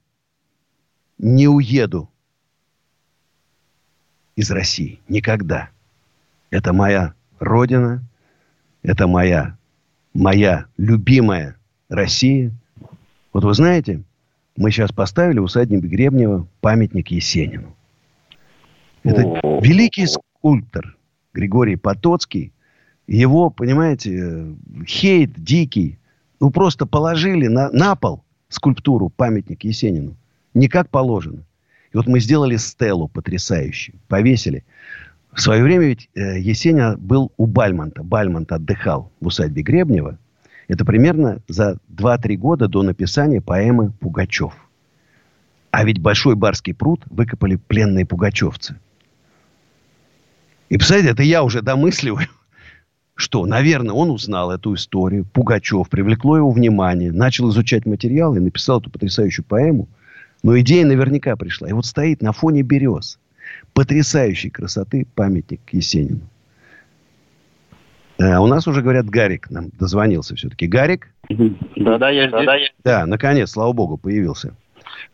не 1.17 1.47
уеду 1.47 2.09
из 4.35 4.51
России. 4.51 4.99
Никогда. 5.07 5.69
Это 6.49 6.73
моя 6.73 7.13
родина. 7.39 8.03
Это 8.83 9.07
моя, 9.07 9.57
моя 10.13 10.65
любимая 10.77 11.57
Россия. 11.89 12.51
Вот 13.33 13.43
вы 13.43 13.53
знаете, 13.53 14.03
мы 14.59 14.71
сейчас 14.71 14.91
поставили 14.91 15.39
усадьбе 15.39 15.79
Гребнева 15.79 16.45
памятник 16.59 17.11
Есенину. 17.11 17.75
Это 19.03 19.21
великий 19.61 20.05
скульптор 20.05 20.97
Григорий 21.33 21.77
Потоцкий. 21.77 22.51
Его, 23.07 23.49
понимаете, 23.49 24.53
хейт 24.85 25.31
дикий. 25.41 25.97
Ну, 26.41 26.51
просто 26.51 26.85
положили 26.85 27.47
на, 27.47 27.71
на 27.71 27.95
пол 27.95 28.23
скульптуру, 28.49 29.09
памятник 29.09 29.63
Есенину. 29.63 30.17
Не 30.53 30.67
как 30.67 30.89
положено. 30.89 31.45
И 31.93 31.97
вот 31.97 32.07
мы 32.07 32.19
сделали 32.19 32.57
стелу 32.57 33.07
потрясающую. 33.07 33.95
Повесили. 34.09 34.65
В 35.31 35.39
свое 35.39 35.63
время 35.63 35.85
ведь 35.85 36.09
э, 36.15 36.37
Есенин 36.37 36.97
был 36.99 37.31
у 37.37 37.45
Бальмонта. 37.45 38.03
Бальмонт 38.03 38.51
отдыхал 38.51 39.09
в 39.21 39.27
усадьбе 39.27 39.61
Гребнева. 39.61 40.17
Это 40.69 40.85
примерно 40.85 41.41
за 41.47 41.79
2-3 41.89 42.37
года 42.37 42.67
до 42.67 42.83
написания 42.83 43.41
поэмы 43.41 43.91
«Пугачев». 43.99 44.53
А 45.71 45.83
ведь 45.83 45.99
Большой 45.99 46.35
Барский 46.35 46.75
пруд 46.75 47.01
выкопали 47.09 47.55
пленные 47.55 48.05
пугачевцы. 48.05 48.77
И, 50.69 50.77
представляете, 50.77 51.11
это 51.11 51.23
я 51.23 51.43
уже 51.43 51.63
домысливаю, 51.63 52.27
что, 53.15 53.47
наверное, 53.47 53.95
он 53.95 54.11
узнал 54.11 54.51
эту 54.51 54.75
историю. 54.75 55.25
Пугачев 55.25 55.89
привлекло 55.89 56.37
его 56.37 56.51
внимание, 56.51 57.11
начал 57.11 57.49
изучать 57.49 57.87
материал 57.87 58.35
и 58.35 58.39
написал 58.39 58.79
эту 58.79 58.91
потрясающую 58.91 59.43
поэму. 59.43 59.87
Но 60.43 60.57
идея 60.59 60.85
наверняка 60.85 61.35
пришла. 61.35 61.67
И 61.67 61.73
вот 61.73 61.87
стоит 61.87 62.21
на 62.21 62.31
фоне 62.31 62.61
берез. 62.61 63.17
Потрясающей 63.73 64.51
красоты 64.51 65.07
памятник 65.15 65.61
Есенину. 65.71 66.21
А 68.21 68.41
у 68.41 68.47
нас 68.47 68.67
уже, 68.67 68.81
говорят, 68.81 69.05
Гарик 69.05 69.49
нам 69.49 69.69
дозвонился 69.79 70.35
все-таки. 70.35 70.67
Гарик? 70.67 71.07
Да-да, 71.29 72.09
я 72.09 72.27
здесь. 72.27 72.73
Да, 72.83 73.05
наконец, 73.05 73.51
слава 73.51 73.71
богу, 73.71 73.97
появился. 73.97 74.55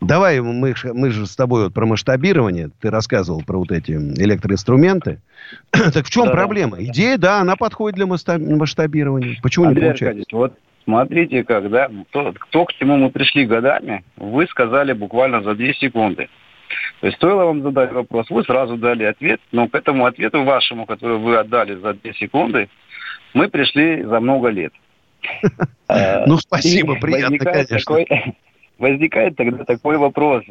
Давай, 0.02 0.42
мы, 0.42 0.74
мы 0.94 1.10
же 1.12 1.26
с 1.26 1.36
тобой 1.36 1.66
вот 1.66 1.74
про 1.74 1.86
масштабирование, 1.86 2.70
ты 2.82 2.90
рассказывал 2.90 3.44
про 3.44 3.58
вот 3.58 3.72
эти 3.72 3.92
электроинструменты. 3.92 5.22
так 5.72 6.06
в 6.06 6.10
чем 6.10 6.26
да, 6.26 6.32
проблема? 6.32 6.78
Да. 6.78 6.84
Идея, 6.86 7.18
да, 7.18 7.40
она 7.40 7.56
подходит 7.56 7.96
для 7.96 8.06
масштабирования. 8.06 9.38
Почему 9.42 9.66
Андрей 9.66 9.84
не 9.84 9.90
получается? 9.90 10.36
вот 10.36 10.54
смотрите 10.84 11.44
как, 11.44 11.70
да, 11.70 11.90
то, 12.12 12.34
то, 12.50 12.66
к 12.66 12.74
чему 12.74 12.98
мы 12.98 13.10
пришли 13.10 13.46
годами, 13.46 14.04
вы 14.18 14.48
сказали 14.48 14.94
буквально 14.94 15.42
за 15.44 15.56
2 15.56 15.74
секунды. 15.74 16.30
То 17.02 17.08
есть 17.08 17.18
стоило 17.18 17.46
вам 17.46 17.62
задать 17.62 17.92
вопрос, 17.92 18.30
вы 18.30 18.44
сразу 18.44 18.78
дали 18.78 19.04
ответ, 19.04 19.40
но 19.52 19.68
к 19.68 19.76
этому 19.76 20.06
ответу 20.06 20.44
вашему, 20.44 20.86
который 20.86 21.18
вы 21.18 21.38
отдали 21.38 21.76
за 21.76 21.94
2 21.94 22.14
секунды, 22.14 22.70
мы 23.34 23.48
пришли 23.48 24.04
за 24.04 24.20
много 24.20 24.50
лет. 24.50 24.74
Ну, 26.26 26.38
спасибо, 26.38 26.96
приятно, 26.96 27.38
конечно. 27.38 27.98
Возникает 28.80 29.36
тогда 29.36 29.64
такой 29.64 29.98
вопрос. 29.98 30.44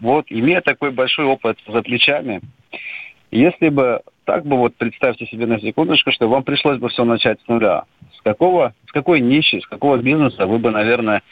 Вот, 0.00 0.26
имея 0.28 0.60
такой 0.60 0.90
большой 0.90 1.24
опыт 1.24 1.58
за 1.66 1.82
плечами, 1.82 2.42
если 3.30 3.70
бы 3.70 4.02
так 4.24 4.44
бы 4.44 4.56
вот 4.56 4.74
представьте 4.76 5.26
себе 5.26 5.46
на 5.46 5.58
секундочку, 5.60 6.12
что 6.12 6.28
вам 6.28 6.42
пришлось 6.42 6.78
бы 6.78 6.88
все 6.88 7.04
начать 7.04 7.40
с 7.40 7.48
нуля. 7.48 7.84
С 8.18 8.22
какого, 8.22 8.74
с 8.88 8.92
какой 8.92 9.20
ниши, 9.20 9.60
с 9.60 9.66
какого 9.66 9.96
бизнеса 9.96 10.46
вы 10.46 10.58
бы, 10.58 10.70
наверное, 10.70 11.22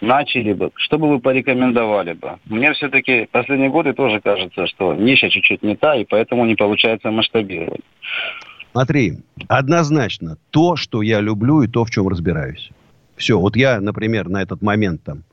начали 0.00 0.52
бы? 0.52 0.70
Что 0.74 0.98
бы 0.98 1.08
вы 1.08 1.18
порекомендовали 1.18 2.12
бы? 2.12 2.38
Мне 2.44 2.72
все-таки 2.74 3.26
последние 3.30 3.70
годы 3.70 3.94
тоже 3.94 4.20
кажется, 4.20 4.66
что 4.66 4.94
ниша 4.94 5.30
чуть-чуть 5.30 5.62
не 5.62 5.76
та, 5.76 5.96
и 5.96 6.04
поэтому 6.04 6.44
не 6.44 6.54
получается 6.54 7.10
масштабировать. 7.10 7.80
Смотри, 8.72 9.18
однозначно 9.48 10.38
то, 10.50 10.76
что 10.76 11.02
я 11.02 11.20
люблю 11.20 11.62
и 11.62 11.68
то, 11.68 11.84
в 11.84 11.90
чем 11.90 12.08
разбираюсь. 12.08 12.70
Все, 13.16 13.38
вот 13.38 13.54
я, 13.54 13.80
например, 13.80 14.28
на 14.28 14.42
этот 14.42 14.62
момент 14.62 15.02
там 15.04 15.24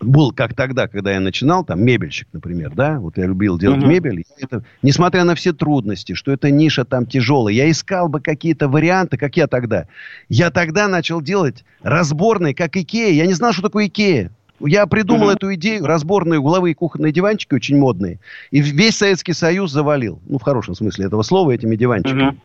был 0.00 0.32
как 0.32 0.54
тогда, 0.54 0.86
когда 0.86 1.12
я 1.12 1.20
начинал, 1.20 1.64
там, 1.64 1.82
мебельщик, 1.82 2.28
например, 2.32 2.72
да, 2.74 3.00
вот 3.00 3.16
я 3.18 3.26
любил 3.26 3.58
делать 3.58 3.82
uh-huh. 3.82 3.88
мебель, 3.88 4.24
это, 4.38 4.62
несмотря 4.82 5.24
на 5.24 5.34
все 5.34 5.52
трудности, 5.52 6.14
что 6.14 6.30
эта 6.30 6.50
ниша 6.50 6.84
там 6.84 7.06
тяжелая, 7.06 7.54
я 7.54 7.70
искал 7.70 8.08
бы 8.08 8.20
какие-то 8.20 8.68
варианты, 8.68 9.16
как 9.16 9.36
я 9.36 9.46
тогда. 9.48 9.86
Я 10.28 10.50
тогда 10.50 10.88
начал 10.88 11.20
делать 11.20 11.64
разборные, 11.82 12.54
как 12.54 12.76
Икея, 12.76 13.12
я 13.12 13.26
не 13.26 13.34
знал, 13.34 13.52
что 13.52 13.62
такое 13.62 13.86
Икея. 13.86 14.30
Я 14.60 14.86
придумал 14.86 15.30
uh-huh. 15.30 15.36
эту 15.36 15.54
идею, 15.54 15.86
разборные 15.86 16.40
угловые 16.40 16.74
кухонные 16.74 17.12
диванчики, 17.12 17.54
очень 17.54 17.78
модные, 17.78 18.18
и 18.50 18.60
весь 18.60 18.96
Советский 18.96 19.32
Союз 19.32 19.70
завалил, 19.70 20.20
ну, 20.26 20.38
в 20.38 20.42
хорошем 20.42 20.74
смысле 20.74 21.06
этого 21.06 21.22
слова, 21.22 21.52
этими 21.52 21.76
диванчиками. 21.76 22.30
Uh-huh. 22.30 22.36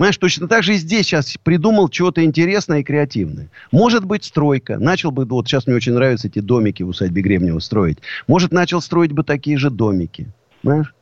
Понимаешь, 0.00 0.16
точно 0.16 0.48
так 0.48 0.62
же 0.62 0.72
и 0.72 0.76
здесь 0.76 1.04
сейчас 1.04 1.36
придумал 1.36 1.90
чего-то 1.90 2.24
интересное 2.24 2.78
и 2.78 2.82
креативное. 2.82 3.50
Может 3.70 4.06
быть, 4.06 4.24
стройка. 4.24 4.78
Начал 4.78 5.10
бы, 5.10 5.26
вот 5.26 5.46
сейчас 5.46 5.66
мне 5.66 5.76
очень 5.76 5.92
нравятся 5.92 6.28
эти 6.28 6.38
домики 6.38 6.82
в 6.82 6.88
усадьбе 6.88 7.20
Гребнева 7.20 7.58
строить. 7.58 7.98
Может, 8.26 8.50
начал 8.50 8.80
строить 8.80 9.12
бы 9.12 9.24
такие 9.24 9.58
же 9.58 9.68
домики. 9.68 10.28
Понимаешь? 10.62 10.94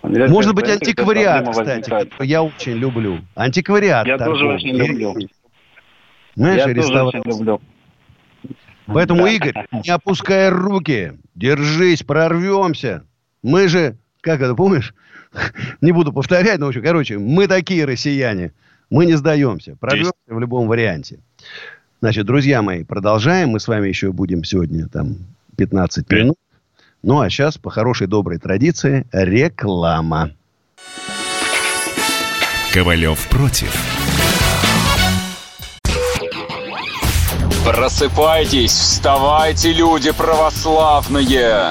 Андрей, 0.00 0.26
Может 0.28 0.54
быть, 0.54 0.70
антиквариат, 0.70 1.50
кстати, 1.50 1.90
который 1.90 2.26
я 2.26 2.42
очень 2.42 2.78
люблю. 2.78 3.18
Антиквариат. 3.34 4.06
Я 4.06 4.16
торговый. 4.16 4.40
тоже 4.40 4.54
очень 4.54 4.74
люблю. 4.74 5.28
Знаешь, 6.34 6.66
я 6.66 6.74
тоже 6.74 7.02
очень 7.02 7.30
люблю. 7.30 7.60
Поэтому, 8.86 9.26
Игорь, 9.26 9.66
не 9.70 9.90
опускай 9.90 10.48
руки, 10.48 11.18
держись, 11.34 12.02
прорвемся. 12.02 13.04
Мы 13.42 13.68
же, 13.68 13.98
как 14.22 14.40
это, 14.40 14.54
помнишь, 14.54 14.94
не 15.82 15.92
буду 15.92 16.12
повторять, 16.12 16.58
но, 16.58 16.66
в 16.66 16.68
общем, 16.70 16.82
короче, 16.82 17.18
мы 17.18 17.46
такие 17.46 17.84
россияне. 17.84 18.52
Мы 18.88 19.06
не 19.06 19.14
сдаемся. 19.14 19.76
Прорвемся 19.78 20.12
в 20.26 20.38
любом 20.38 20.68
варианте. 20.68 21.18
Значит, 22.00 22.26
друзья 22.26 22.62
мои, 22.62 22.84
продолжаем. 22.84 23.50
Мы 23.50 23.60
с 23.60 23.68
вами 23.68 23.88
еще 23.88 24.12
будем 24.12 24.44
сегодня 24.44 24.88
там 24.88 25.16
15 25.56 26.10
минут. 26.10 26.36
Ну, 27.02 27.20
а 27.20 27.28
сейчас, 27.30 27.58
по 27.58 27.70
хорошей 27.70 28.06
доброй 28.06 28.38
традиции, 28.38 29.06
реклама. 29.12 30.30
Ковалев 32.72 33.28
против. 33.28 33.74
Просыпайтесь, 37.64 38.72
вставайте, 38.72 39.72
люди 39.72 40.10
православные! 40.12 41.70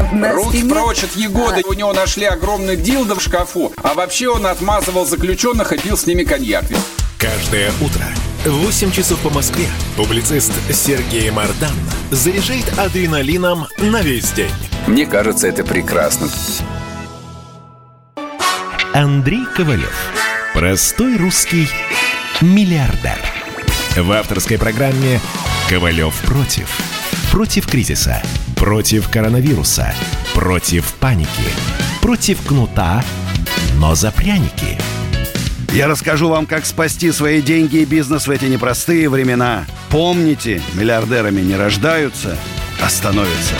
Стене- 0.00 0.68
прочь 0.68 1.04
от 1.04 1.14
Егоды. 1.16 1.62
У 1.66 1.72
него 1.72 1.92
нашли 1.92 2.24
огромный 2.24 2.76
дилдо 2.76 3.14
в 3.14 3.22
шкафу, 3.22 3.72
а 3.82 3.94
вообще 3.94 4.28
он 4.28 4.46
отмазывал 4.46 5.06
заключенных 5.06 5.72
и 5.72 5.78
пил 5.78 5.96
с 5.96 6.06
ними 6.06 6.24
коньяк. 6.24 6.64
Каждое 7.18 7.70
утро 7.80 8.04
в 8.44 8.64
8 8.64 8.90
часов 8.92 9.18
по 9.20 9.30
Москве 9.30 9.66
публицист 9.96 10.52
Сергей 10.72 11.30
Мардан 11.30 11.74
заряжает 12.10 12.66
адреналином 12.78 13.66
на 13.78 14.00
весь 14.00 14.30
день. 14.32 14.50
Мне 14.86 15.04
кажется, 15.06 15.46
это 15.46 15.62
прекрасно. 15.64 16.28
Андрей 18.94 19.44
Ковалев. 19.54 19.94
Простой 20.54 21.16
русский 21.16 21.68
миллиардер. 22.40 23.18
В 23.96 24.10
авторской 24.12 24.58
программе 24.58 25.20
«Ковалев 25.68 26.14
против». 26.22 26.99
Против 27.30 27.68
кризиса. 27.68 28.20
Против 28.56 29.08
коронавируса. 29.08 29.94
Против 30.34 30.92
паники. 30.94 31.28
Против 32.02 32.44
кнута, 32.44 33.04
но 33.76 33.94
за 33.94 34.10
пряники. 34.10 34.76
Я 35.72 35.86
расскажу 35.86 36.28
вам, 36.28 36.46
как 36.46 36.66
спасти 36.66 37.12
свои 37.12 37.40
деньги 37.40 37.76
и 37.76 37.84
бизнес 37.84 38.26
в 38.26 38.30
эти 38.32 38.46
непростые 38.46 39.08
времена. 39.08 39.64
Помните, 39.90 40.60
миллиардерами 40.74 41.40
не 41.40 41.54
рождаются, 41.54 42.36
а 42.82 42.88
становятся. 42.88 43.54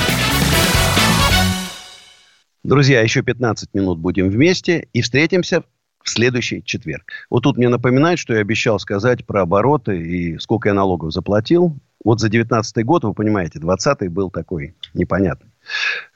Друзья, 2.65 3.03
еще 3.03 3.23
15 3.23 3.73
минут 3.73 4.01
будем 4.01 4.31
вместе 4.31 4.89
и 4.93 5.01
встретимся 5.01 5.63
в 6.03 6.11
следующий 6.11 6.65
четверг. 6.65 7.05
Вот 7.31 7.45
тут 7.45 7.57
мне 7.57 7.69
напоминают, 7.69 8.19
что 8.19 8.35
я 8.35 8.41
обещал 8.41 8.81
сказать 8.81 9.25
про 9.25 9.43
обороты 9.43 9.97
и 9.97 10.39
сколько 10.39 10.71
я 10.71 10.75
налогов 10.75 11.13
заплатил. 11.13 11.79
Вот 12.03 12.21
за 12.21 12.29
19 12.29 12.85
год, 12.85 13.05
вы 13.05 13.13
понимаете, 13.13 13.59
20 13.59 14.09
был 14.09 14.31
такой 14.31 14.75
непонятный. 14.95 15.51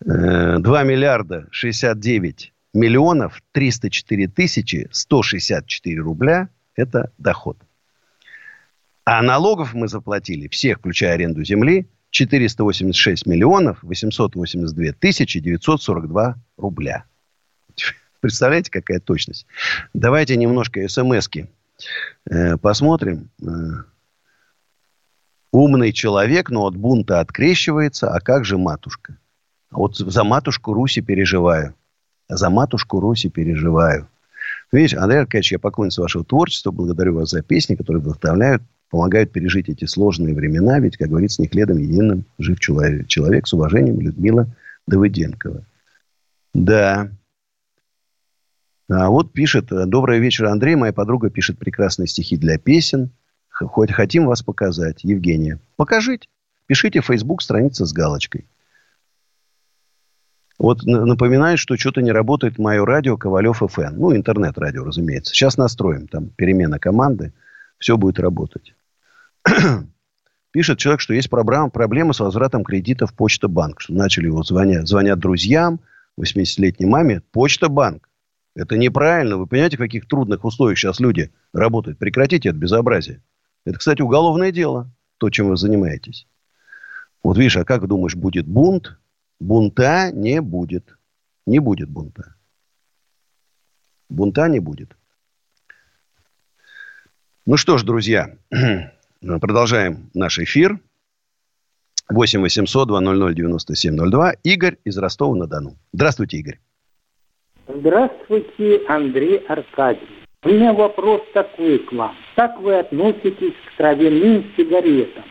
Э, 0.04 0.58
2 0.58 0.82
миллиарда 0.82 1.46
69 1.50 2.52
миллионов 2.72 3.42
304 3.52 4.28
тысячи 4.28 4.88
164 4.90 6.00
рубля– 6.00 6.48
это 6.76 7.12
доход. 7.18 7.58
А 9.04 9.22
налогов 9.22 9.74
мы 9.74 9.88
заплатили, 9.88 10.48
всех, 10.48 10.78
включая 10.78 11.12
аренду 11.12 11.44
земли, 11.44 11.86
486 12.10 13.26
миллионов 13.26 13.82
882 13.82 14.92
тысячи 14.92 15.40
942 15.40 16.36
рубля. 16.56 17.04
Представляете, 18.20 18.70
какая 18.70 19.00
точность? 19.00 19.46
Давайте 19.92 20.36
немножко 20.36 20.88
смс-ки 20.88 21.48
э, 22.30 22.56
посмотрим. 22.56 23.28
Умный 25.54 25.92
человек, 25.92 26.50
но 26.50 26.66
от 26.66 26.76
бунта 26.76 27.20
открещивается. 27.20 28.12
А 28.12 28.18
как 28.18 28.44
же 28.44 28.58
матушка? 28.58 29.18
А 29.70 29.76
вот 29.76 29.96
за 29.96 30.24
матушку 30.24 30.72
Руси 30.72 31.00
переживаю. 31.00 31.76
За 32.28 32.50
матушку 32.50 32.98
Руси 32.98 33.28
переживаю. 33.28 34.08
Видишь, 34.72 34.94
Андрей 34.94 35.20
Аркадьевич, 35.20 35.52
я 35.52 35.60
поклонница 35.60 36.02
вашего 36.02 36.24
творчества. 36.24 36.72
Благодарю 36.72 37.14
вас 37.14 37.30
за 37.30 37.40
песни, 37.40 37.76
которые 37.76 38.02
вдохновляют, 38.02 38.64
помогают 38.90 39.30
пережить 39.30 39.68
эти 39.68 39.84
сложные 39.84 40.34
времена. 40.34 40.80
Ведь, 40.80 40.96
как 40.96 41.08
говорится, 41.08 41.40
не 41.40 41.46
хлебом 41.46 41.78
единым 41.78 42.24
жив 42.40 42.58
человек. 42.58 43.06
Человек 43.06 43.46
с 43.46 43.52
уважением 43.52 44.00
Людмила 44.00 44.48
Давыденкова. 44.88 45.64
Да. 46.52 47.10
А 48.90 49.08
вот 49.08 49.32
пишет, 49.32 49.66
добрый 49.68 50.18
вечер, 50.18 50.46
Андрей. 50.46 50.74
Моя 50.74 50.92
подруга 50.92 51.30
пишет 51.30 51.60
прекрасные 51.60 52.08
стихи 52.08 52.36
для 52.36 52.58
песен. 52.58 53.10
Хоть 53.54 53.92
хотим 53.92 54.26
вас 54.26 54.42
показать. 54.42 55.04
Евгения. 55.04 55.58
Покажите. 55.76 56.26
Пишите 56.66 57.00
в 57.00 57.06
Facebook 57.06 57.42
страница 57.42 57.86
с 57.86 57.92
галочкой. 57.92 58.46
Вот 60.58 60.84
напоминаю, 60.84 61.58
что 61.58 61.76
что-то 61.76 62.00
не 62.00 62.12
работает 62.12 62.58
мое 62.58 62.84
радио 62.84 63.16
Ковалев 63.16 63.58
ФМ. 63.58 63.96
Ну, 63.96 64.16
интернет-радио, 64.16 64.84
разумеется. 64.84 65.34
Сейчас 65.34 65.56
настроим. 65.56 66.08
Там 66.08 66.30
перемена 66.30 66.78
команды. 66.78 67.32
Все 67.78 67.96
будет 67.96 68.18
работать. 68.18 68.74
Пишет 70.52 70.78
человек, 70.78 71.00
что 71.00 71.14
есть 71.14 71.28
проблема, 71.28 71.68
проблема 71.68 72.12
с 72.12 72.20
возвратом 72.20 72.64
кредитов 72.64 73.12
Почта 73.14 73.48
Банк. 73.48 73.80
Что 73.80 73.92
начали 73.94 74.26
его 74.26 74.42
звонят, 74.42 74.86
звонят 74.88 75.18
друзьям, 75.18 75.80
80-летней 76.20 76.86
маме. 76.86 77.22
Почта 77.32 77.68
Банк. 77.68 78.08
Это 78.54 78.78
неправильно. 78.78 79.36
Вы 79.36 79.46
понимаете, 79.46 79.76
в 79.76 79.80
каких 79.80 80.06
трудных 80.06 80.44
условиях 80.44 80.78
сейчас 80.78 81.00
люди 81.00 81.32
работают? 81.52 81.98
Прекратите 81.98 82.50
это 82.50 82.58
безобразие. 82.58 83.20
Это, 83.64 83.78
кстати, 83.78 84.02
уголовное 84.02 84.52
дело. 84.52 84.90
То, 85.18 85.30
чем 85.30 85.48
вы 85.48 85.56
занимаетесь. 85.56 86.26
Вот 87.22 87.38
видишь, 87.38 87.56
а 87.56 87.64
как 87.64 87.86
думаешь, 87.86 88.14
будет 88.14 88.46
бунт? 88.46 88.98
Бунта 89.40 90.10
не 90.12 90.40
будет. 90.40 90.96
Не 91.46 91.58
будет 91.58 91.88
бунта. 91.88 92.34
Бунта 94.08 94.48
не 94.48 94.60
будет. 94.60 94.96
Ну 97.46 97.56
что 97.56 97.78
ж, 97.78 97.84
друзья, 97.84 98.36
продолжаем 99.20 100.10
наш 100.14 100.38
эфир. 100.38 100.78
8 102.10 102.42
800 102.42 102.88
200 102.88 103.34
9702. 103.34 104.32
Игорь 104.42 104.76
из 104.84 104.98
Ростова-на-Дону. 104.98 105.76
Здравствуйте, 105.92 106.36
Игорь. 106.38 106.60
Здравствуйте, 107.66 108.82
Андрей 108.88 109.38
Аркадьевич. 109.38 110.23
У 110.44 110.48
меня 110.48 110.72
вопрос 110.72 111.22
такой 111.32 111.78
к 111.78 111.92
вам. 111.92 112.14
Как 112.36 112.60
вы 112.60 112.78
относитесь 112.78 113.54
к 113.66 113.76
травяным 113.78 114.44
сигаретам, 114.56 115.24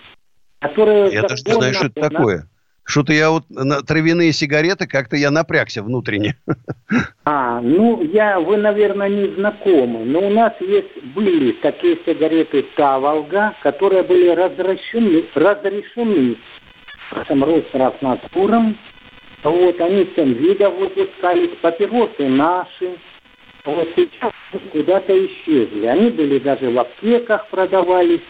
которые... 0.59 1.11
Я 1.14 1.22
даже 1.24 1.43
не 1.45 1.53
знаю, 1.53 1.74
что 1.74 1.88
это 1.88 2.09
такое. 2.09 2.47
Что-то 2.86 3.14
я 3.14 3.30
вот 3.30 3.43
на 3.49 3.82
травяные 3.82 4.34
сигареты 4.34 4.88
как-то 4.88 5.16
я 5.16 5.32
напрягся 5.32 5.82
внутренне. 5.82 6.36
А, 7.24 7.61
ну, 7.61 8.03
я, 8.03 8.41
вы, 8.41 8.57
наверное, 8.57 9.07
не 9.07 9.36
знакомы, 9.36 10.03
но 10.03 10.28
у 10.28 10.30
нас 10.30 10.53
есть, 10.59 11.01
были 11.16 11.53
такие 11.53 11.97
сигареты 12.05 12.66
Таволга, 12.76 13.55
которые 13.64 14.03
были 14.03 14.30
разрешены, 14.30 15.24
разрешены 15.34 16.36
этом 17.16 17.43
Росроснадзором. 17.43 18.78
Вот, 19.43 19.82
они 19.82 20.05
всем 20.05 20.34
видом 20.34 20.78
выпускались, 20.78 21.57
папиросы 21.61 22.28
наши. 22.28 22.97
Вот 23.66 23.88
сейчас 23.95 24.34
куда-то 24.72 25.26
исчезли. 25.26 25.86
Они 25.86 26.09
были 26.09 26.39
даже 26.39 26.70
в 26.70 26.78
аптеках 26.78 27.47
продавались. 27.49 28.22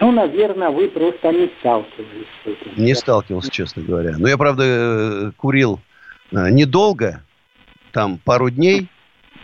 Ну, 0.00 0.12
наверное, 0.12 0.68
вы 0.68 0.88
просто 0.88 1.32
не 1.32 1.50
сталкивались 1.58 2.26
с 2.44 2.46
этим. 2.46 2.84
Не 2.84 2.94
сталкивался, 2.94 3.50
честно 3.50 3.82
говоря. 3.82 4.16
Но 4.18 4.28
я, 4.28 4.36
правда, 4.36 4.64
э, 4.66 5.30
курил 5.38 5.80
э, 6.32 6.50
недолго, 6.50 7.22
там 7.92 8.18
пару 8.22 8.50
дней 8.50 8.82
э, 8.82 8.86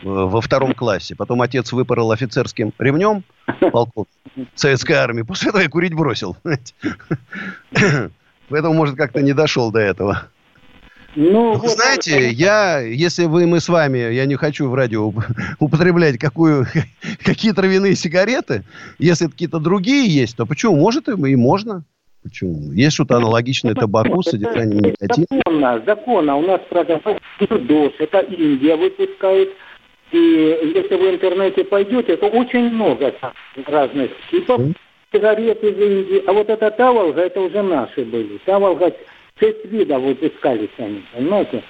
во 0.03 0.41
втором 0.41 0.75
классе. 0.75 1.15
Потом 1.15 1.41
отец 1.41 1.71
выпорол 1.71 2.11
офицерским 2.11 2.71
ремнем 2.77 3.23
полков 3.71 4.05
советской 4.53 4.93
армии. 4.93 5.23
После 5.23 5.49
этого 5.49 5.63
я 5.63 5.69
курить 5.69 5.95
бросил. 5.95 6.37
Поэтому, 8.49 8.75
может, 8.75 8.95
как-то 8.95 9.23
не 9.23 9.33
дошел 9.33 9.71
до 9.71 9.79
этого. 9.79 10.27
Ну, 11.15 11.53
Вы 11.53 11.67
знаете, 11.69 12.29
я, 12.29 12.79
если 12.79 13.25
вы, 13.25 13.45
мы 13.45 13.59
с 13.59 13.69
вами, 13.69 14.13
я 14.13 14.25
не 14.25 14.35
хочу 14.35 14.67
в 14.69 14.73
радио 14.73 15.09
уп- 15.09 15.23
употреблять 15.59 16.17
какую, 16.17 16.65
какие 17.23 17.51
травяные 17.51 17.95
сигареты, 17.95 18.63
если 18.97 19.27
какие-то 19.27 19.59
другие 19.59 20.07
есть, 20.07 20.37
то 20.37 20.45
почему? 20.45 20.75
Может, 20.75 21.09
и 21.09 21.11
и 21.11 21.35
можно. 21.35 21.83
Почему? 22.23 22.71
Есть 22.71 22.95
что-то 22.95 23.17
аналогичное 23.17 23.75
табаку 23.75 24.23
с 24.23 24.29
содержанием 24.29 24.79
никотина. 24.79 25.27
Законно, 25.29 25.83
законно. 25.85 26.37
У 26.37 26.41
нас 26.41 26.61
продавают 26.69 27.21
ДОС, 27.49 27.93
это 27.99 28.19
Индия 28.19 28.75
выпускает. 28.77 29.49
И 30.11 30.17
если 30.17 30.95
вы 30.95 31.11
в 31.11 31.15
интернете 31.15 31.63
пойдете, 31.65 32.15
то 32.17 32.27
очень 32.27 32.69
много 32.69 33.13
разных 33.65 34.11
типов 34.31 34.61
сигарет 35.11 35.63
из 35.63 35.77
Индии. 35.77 36.23
А 36.25 36.33
вот 36.33 36.49
эта 36.49 36.71
Таволга, 36.71 37.21
это 37.21 37.41
уже 37.41 37.61
наши 37.61 38.05
были. 38.05 38.39
Таволга, 38.45 38.93
шесть 39.43 39.65
видов 39.65 40.01
выпускались 40.01 40.69
они, 40.77 41.03
понимаете? 41.13 41.63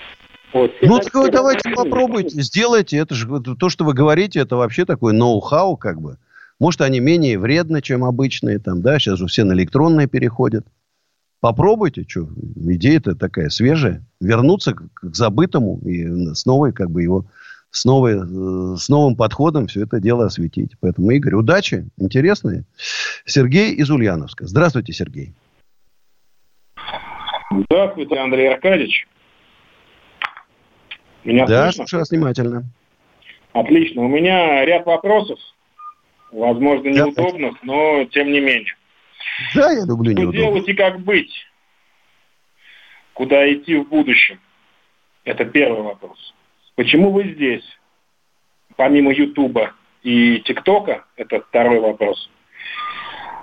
Вот, 0.54 0.72
Ну, 0.84 0.98
так 0.98 1.06
сигареты 1.06 1.32
давайте 1.32 1.70
разные. 1.70 1.84
попробуйте, 1.84 2.42
сделайте. 2.42 2.98
Это 2.98 3.16
же 3.16 3.28
вот 3.28 3.48
то, 3.58 3.70
что 3.70 3.86
вы 3.86 3.94
говорите, 3.94 4.40
это 4.40 4.56
вообще 4.56 4.86
такой 4.86 5.14
ноу-хау, 5.14 5.78
как 5.78 6.00
бы. 6.00 6.18
Может, 6.60 6.82
они 6.82 7.00
менее 7.00 7.40
вредны, 7.40 7.82
чем 7.82 8.04
обычные, 8.04 8.60
там, 8.60 8.82
да, 8.82 9.00
сейчас 9.00 9.18
же 9.18 9.26
все 9.26 9.44
на 9.44 9.54
электронные 9.54 10.08
переходят. 10.08 10.66
Попробуйте, 11.40 12.06
что, 12.08 12.30
идея-то 12.56 13.16
такая 13.16 13.50
свежая. 13.50 14.06
Вернуться 14.22 14.74
к, 14.74 14.84
к 14.94 15.16
забытому 15.16 15.80
и 15.84 16.34
с 16.34 16.46
новой, 16.46 16.72
как 16.72 16.92
бы, 16.92 17.02
его, 17.02 17.26
с, 17.72 17.84
новой, 17.84 18.14
э, 18.14 18.78
с 18.78 18.88
новым 18.88 19.16
подходом 19.16 19.66
все 19.68 19.84
это 19.84 20.00
дело 20.00 20.28
осветить. 20.28 20.74
Поэтому, 20.80 21.10
Игорь, 21.10 21.34
удачи, 21.34 21.88
интересные. 21.98 22.64
Сергей 23.26 23.74
из 23.74 23.90
Ульяновска. 23.90 24.46
Здравствуйте, 24.46 24.94
Сергей. 24.94 25.34
Здравствуйте, 27.62 28.18
Андрей 28.18 28.49
Аркадьевич. 28.54 29.08
Меня 31.24 31.45
да, 31.45 31.66
слышно? 31.72 31.88
слушаю 31.88 32.06
внимательно. 32.10 32.64
Отлично. 33.54 34.04
У 34.04 34.08
меня 34.08 34.66
ряд 34.66 34.86
вопросов, 34.86 35.39
возможно, 36.32 36.89
неудобных, 36.89 37.62
но 37.64 38.06
тем 38.06 38.32
не 38.32 38.39
менее. 38.39 38.76
Да, 39.56 39.72
я 39.72 39.86
люблю 39.86 40.12
Что 40.12 40.22
неудобно. 40.22 40.41
делать 40.41 40.68
и 40.68 40.74
как 40.74 40.99
быть? 40.99 41.32
Куда 43.14 43.51
идти 43.54 43.76
в 43.78 43.88
будущем? 43.88 44.39
Это 45.24 45.45
первый 45.45 45.82
вопрос. 45.84 46.34
Почему 46.76 47.12
вы 47.12 47.34
здесь? 47.34 47.64
Помимо 48.76 49.14
Ютуба 49.14 49.74
и 50.01 50.39
ТикТока, 50.39 51.06
это 51.16 51.41
второй 51.41 51.80
вопрос. 51.80 52.30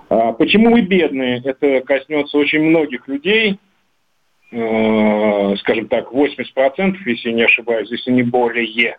А 0.08 0.32
почему 0.32 0.72
вы 0.72 0.80
бедные? 0.82 1.40
Это 1.44 1.80
коснется 1.82 2.36
очень 2.36 2.62
многих 2.62 3.06
людей, 3.06 3.60
э, 4.50 5.56
скажем 5.56 5.88
так, 5.88 6.12
80%, 6.12 6.96
если 7.06 7.30
не 7.30 7.42
ошибаюсь, 7.42 7.90
если 7.90 8.10
не 8.10 8.22
более. 8.22 8.98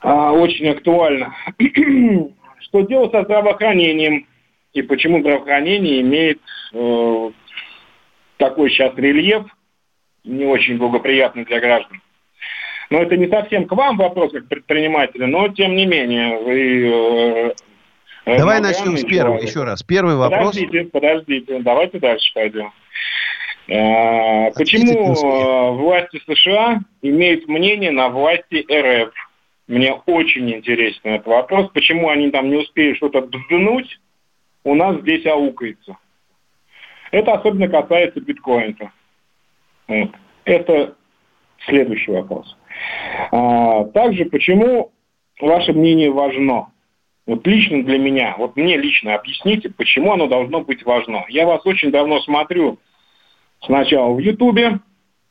А, 0.00 0.32
очень 0.32 0.68
актуально. 0.68 1.34
Что 2.60 2.80
делать 2.82 3.12
со 3.12 3.24
здравоохранением? 3.24 4.26
И 4.72 4.82
почему 4.82 5.20
здравоохранение 5.20 6.00
имеет 6.00 6.40
э, 6.72 7.30
такой 8.36 8.70
сейчас 8.70 8.94
рельеф, 8.96 9.44
не 10.24 10.44
очень 10.44 10.78
благоприятный 10.78 11.44
для 11.44 11.60
граждан? 11.60 12.00
Но 12.88 13.02
это 13.02 13.16
не 13.16 13.28
совсем 13.28 13.66
к 13.66 13.72
вам 13.72 13.96
вопрос, 13.96 14.32
как 14.32 14.48
предпринимателя, 14.48 15.26
но 15.26 15.48
тем 15.48 15.74
не 15.74 15.86
менее, 15.86 16.38
вы 16.38 17.54
Э, 18.30 18.38
Давай 18.38 18.60
начнем 18.60 18.96
с 18.96 19.04
первого, 19.04 19.38
человек. 19.38 19.48
еще 19.48 19.64
раз. 19.64 19.82
Первый 19.82 20.16
вопрос. 20.16 20.54
Подождите, 20.54 20.90
подождите, 20.90 21.58
давайте 21.60 21.98
дальше 21.98 22.32
пойдем. 22.34 22.72
А, 23.72 24.50
почему 24.52 25.14
э, 25.14 25.70
власти 25.76 26.20
США 26.26 26.80
имеют 27.02 27.46
мнение 27.46 27.92
на 27.92 28.08
власти 28.08 28.66
РФ? 28.68 29.12
Мне 29.68 29.92
очень 30.06 30.50
интересен 30.50 31.00
этот 31.04 31.28
вопрос. 31.28 31.70
Почему 31.72 32.08
они 32.08 32.30
там 32.30 32.50
не 32.50 32.56
успеют 32.56 32.96
что-то 32.96 33.20
бздынуть, 33.20 34.00
у 34.64 34.74
нас 34.74 35.00
здесь 35.00 35.24
аукается. 35.26 35.96
Это 37.12 37.34
особенно 37.34 37.68
касается 37.68 38.20
биткоина. 38.20 38.92
Вот. 39.86 40.10
Это 40.44 40.96
следующий 41.66 42.10
вопрос. 42.10 42.56
А, 43.30 43.84
также, 43.84 44.24
почему 44.24 44.90
ваше 45.40 45.72
мнение 45.72 46.10
важно? 46.10 46.72
Вот 47.26 47.46
лично 47.46 47.84
для 47.84 47.98
меня, 47.98 48.34
вот 48.36 48.56
мне 48.56 48.76
лично 48.76 49.14
объясните, 49.14 49.70
почему 49.70 50.12
оно 50.12 50.26
должно 50.26 50.62
быть 50.62 50.84
важно. 50.84 51.24
Я 51.28 51.46
вас 51.46 51.64
очень 51.64 51.92
давно 51.92 52.20
смотрю 52.22 52.80
сначала 53.64 54.12
в 54.12 54.18
Ютубе 54.18 54.80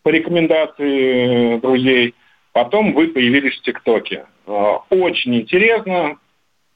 по 0.04 0.10
рекомендации 0.10 1.56
э, 1.56 1.60
друзей, 1.60 2.16
потом 2.54 2.94
вы 2.94 3.08
появились 3.08 3.58
в 3.58 3.62
ТикТоке. 3.62 4.26
Э, 4.48 4.78
очень 4.90 5.36
интересно, 5.36 6.18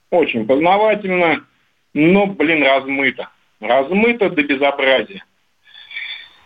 очень 0.10 0.46
познавательно, 0.46 1.46
но, 1.94 2.28
блин, 2.28 2.64
размыто. 2.64 3.30
Размыто 3.60 4.30
до 4.30 4.44
безобразия. 4.44 5.24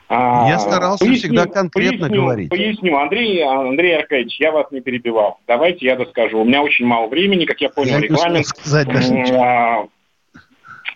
А, 0.10 0.47
я 0.47 0.60
старался 0.60 1.03
поясню, 1.03 1.20
всегда 1.20 1.45
конкретно 1.45 2.08
поясню, 2.08 2.22
говорить. 2.22 2.49
Поясню, 2.49 2.97
Андрей, 2.97 3.43
Андрей 3.43 3.97
Аркадьевич, 3.97 4.39
я 4.39 4.51
вас 4.53 4.72
не 4.72 4.80
перебивал. 4.80 5.39
Давайте 5.47 5.86
я 5.86 5.97
доскажу. 5.97 6.39
У 6.39 6.45
меня 6.45 6.62
очень 6.62 6.86
мало 6.86 7.08
времени, 7.08 7.45
как 7.45 7.60
я 7.60 7.70
понял, 7.70 7.95
я 7.95 7.99
регламент. 7.99 8.45
Сказать 8.45 8.88
даже 8.88 9.14
а, 9.36 9.88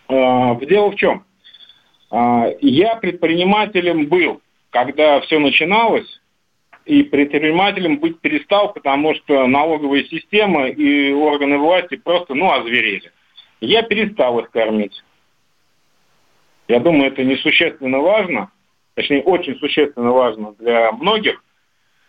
а, 0.08 0.56
дело 0.66 0.92
в 0.92 0.96
чем? 0.96 1.26
А, 2.12 2.48
я 2.62 2.96
предпринимателем 2.98 4.08
был, 4.08 4.42
когда 4.70 5.20
все 5.22 5.40
начиналось, 5.40 6.22
и 6.86 7.04
предпринимателем 7.04 7.98
быть 7.98 8.20
перестал, 8.20 8.74
потому 8.74 9.16
что 9.16 9.48
налоговая 9.48 10.04
система 10.04 10.68
и 10.68 11.12
органы 11.14 11.58
власти 11.58 11.96
просто, 11.96 12.36
ну, 12.36 12.52
озверели. 12.52 13.12
Я 13.60 13.84
перестал 13.84 14.40
их 14.40 14.52
кормить. 14.52 15.04
Я 16.68 16.80
думаю, 16.80 17.12
это 17.12 17.24
несущественно 17.24 18.00
важно– 18.00 18.52
точнее, 18.96 19.24
очень 19.24 19.56
существенно 19.58 20.12
важно 20.12 20.54
для 20.54 20.92
многих, 20.92 21.44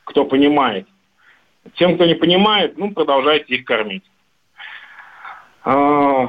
кто 0.05 0.25
понимает. 0.25 0.87
Тем, 1.75 1.95
кто 1.95 2.07
не 2.07 2.15
понимает, 2.15 2.77
ну, 2.77 2.93
продолжайте 2.93 3.55
их 3.55 3.65
кормить. 3.65 4.05
А, 5.65 6.29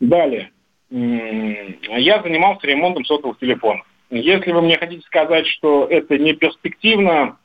далее. 0.00 0.50
Я 0.90 2.22
занимался 2.22 2.66
ремонтом 2.66 3.04
сотовых 3.04 3.38
телефонов. 3.38 3.86
Если 4.10 4.52
вы 4.52 4.62
мне 4.62 4.78
хотите 4.78 5.04
сказать, 5.06 5.46
что 5.46 5.86
это 5.86 6.16
не 6.16 6.32
перспективно, 6.32 7.36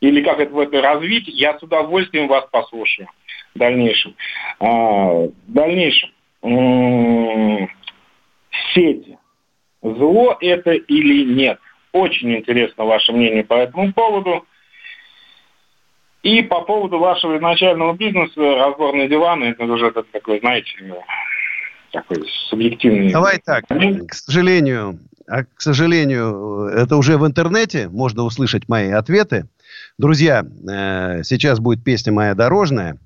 или 0.00 0.22
как 0.22 0.38
это 0.38 0.52
в 0.52 0.58
это 0.58 0.80
развить, 0.80 1.26
я 1.26 1.58
с 1.58 1.62
удовольствием 1.62 2.28
вас 2.28 2.46
послушаю 2.50 3.08
в 3.54 3.58
дальнейшем. 3.58 4.14
А, 4.60 4.66
в 4.66 5.32
дальнейшем. 5.48 6.10
Сети 8.72 9.18
зло 9.82 10.36
это 10.40 10.72
или 10.72 11.24
нет. 11.24 11.58
Очень 11.92 12.36
интересно 12.36 12.84
ваше 12.84 13.12
мнение 13.12 13.44
по 13.44 13.54
этому 13.54 13.92
поводу. 13.92 14.46
И 16.22 16.42
по 16.42 16.60
поводу 16.60 16.98
вашего 16.98 17.38
изначального 17.38 17.94
бизнеса, 17.94 18.56
разборные 18.56 19.08
диваны, 19.08 19.44
это 19.44 19.64
уже 19.64 19.90
такой, 19.90 20.38
знаете, 20.40 20.70
такой 21.92 22.24
субъективный. 22.48 23.12
Давай 23.12 23.38
так, 23.38 23.66
к 23.66 24.14
сожалению, 24.14 24.98
а, 25.30 25.44
к 25.44 25.60
сожалению, 25.60 26.66
это 26.74 26.96
уже 26.96 27.16
в 27.16 27.26
интернете 27.26 27.88
можно 27.88 28.24
услышать 28.24 28.68
мои 28.68 28.90
ответы. 28.90 29.46
Друзья, 29.96 30.44
э, 30.44 31.22
сейчас 31.22 31.60
будет 31.60 31.84
песня 31.84 32.12
моя 32.12 32.34
дорожная. 32.34 32.98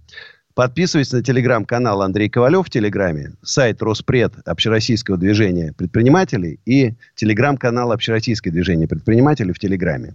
Подписывайтесь 0.54 1.12
на 1.12 1.22
телеграм-канал 1.22 2.00
Андрей 2.00 2.30
Ковалев 2.30 2.66
в 2.66 2.70
Телеграме, 2.70 3.32
сайт 3.42 3.82
Роспред 3.82 4.34
Общероссийского 4.46 5.18
движения 5.18 5.74
предпринимателей 5.76 6.60
и 6.64 6.94
телеграм-канал 7.16 7.90
Общероссийское 7.92 8.52
движение 8.52 8.88
предпринимателей 8.88 9.52
в 9.52 9.58
Телеграме. 9.58 10.14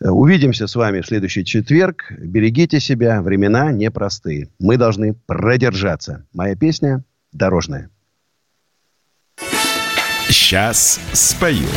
Увидимся 0.00 0.68
с 0.68 0.76
вами 0.76 1.00
в 1.00 1.06
следующий 1.06 1.44
четверг. 1.44 2.12
Берегите 2.16 2.78
себя. 2.78 3.20
Времена 3.20 3.72
непростые. 3.72 4.48
Мы 4.60 4.76
должны 4.76 5.14
продержаться. 5.14 6.26
Моя 6.32 6.54
песня 6.54 7.02
«Дорожная». 7.32 7.90
Сейчас 10.28 11.00
спою. 11.12 11.68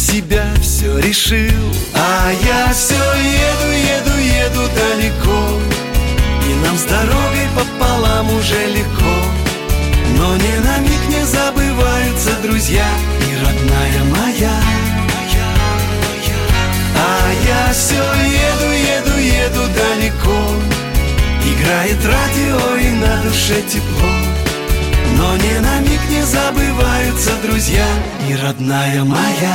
Себя 0.00 0.46
все 0.62 0.98
решил. 0.98 1.74
А 1.94 2.32
я 2.32 2.72
все 2.72 2.94
еду, 2.94 3.70
еду, 3.70 4.16
еду 4.18 4.62
далеко. 4.74 5.60
И 6.48 6.54
нам 6.64 6.76
с 6.76 6.84
дорогой 6.84 7.46
пополам 7.54 8.34
уже 8.34 8.66
легко. 8.68 9.16
Но 10.16 10.36
ни 10.36 10.56
на 10.64 10.78
миг 10.78 11.00
не 11.08 11.24
забываются 11.24 12.30
друзья 12.42 12.86
И 13.20 13.44
родная 13.44 14.04
моя. 14.04 14.60
А 16.96 17.32
я 17.46 17.72
все 17.72 17.96
еду, 17.96 18.70
еду, 18.72 19.18
еду 19.18 19.62
далеко. 19.74 20.40
Играет 21.44 21.98
радио 22.04 22.76
и 22.76 22.90
на 22.90 23.22
душе 23.22 23.60
тепло 23.68 24.19
Но 25.20 25.36
ни 25.36 25.58
на 25.58 25.80
миг 25.80 26.00
не 26.08 26.22
забываются 26.22 27.32
друзья 27.42 27.86
И 28.26 28.34
родная 28.34 29.04
моя. 29.04 29.54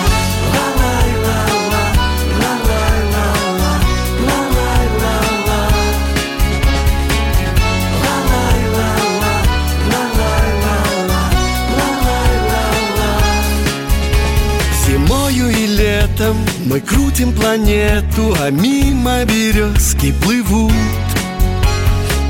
Летом 15.78 16.38
мы 16.66 16.80
крутим 16.80 17.34
планету, 17.34 18.34
а 18.40 18.50
мимо 18.50 19.26
березки 19.26 20.14
плывут. 20.24 20.72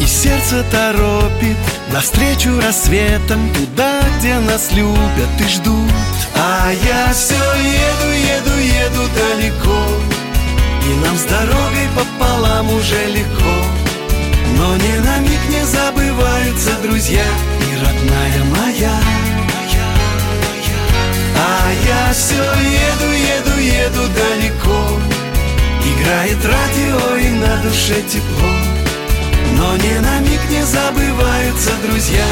И 0.02 0.06
сердце 0.06 0.64
торопит 0.72 1.58
навстречу 1.92 2.60
рассветом 2.62 3.54
Туда, 3.54 4.02
где 4.18 4.40
нас 4.40 4.72
любят 4.72 5.30
и 5.40 5.48
ждут. 5.48 5.92
А 6.36 6.72
я 6.72 7.14
все 7.14 7.36
еду, 7.36 8.10
еду, 8.12 8.58
еду 8.60 9.10
далеко. 9.16 9.80
И 10.86 11.06
нам 11.06 11.18
с 11.18 11.24
дорогой 11.24 11.88
пополам 11.96 12.70
уже 12.74 13.06
легко. 13.08 13.56
Но 14.58 14.76
ни 14.78 14.98
на 15.00 15.20
миг 15.20 15.40
не 15.50 15.66
забываются 15.66 16.72
друзья 16.82 17.26
И 17.60 17.84
родная 17.84 18.44
моя. 18.56 19.00
А 21.38 21.72
я 21.88 22.14
все 22.14 22.36
еду, 22.36 23.12
еду, 23.12 23.60
еду 23.60 24.14
далеко. 24.14 25.00
Играет 25.84 26.46
радио 26.46 27.16
и 27.18 27.30
на 27.30 27.58
душе 27.64 28.02
тепло 28.08 28.75
Но 29.58 29.78
ни 29.78 29.94
на 30.00 30.20
миг 30.20 30.42
не 30.50 30.64
забываются 30.64 31.72
друзья. 31.84 32.26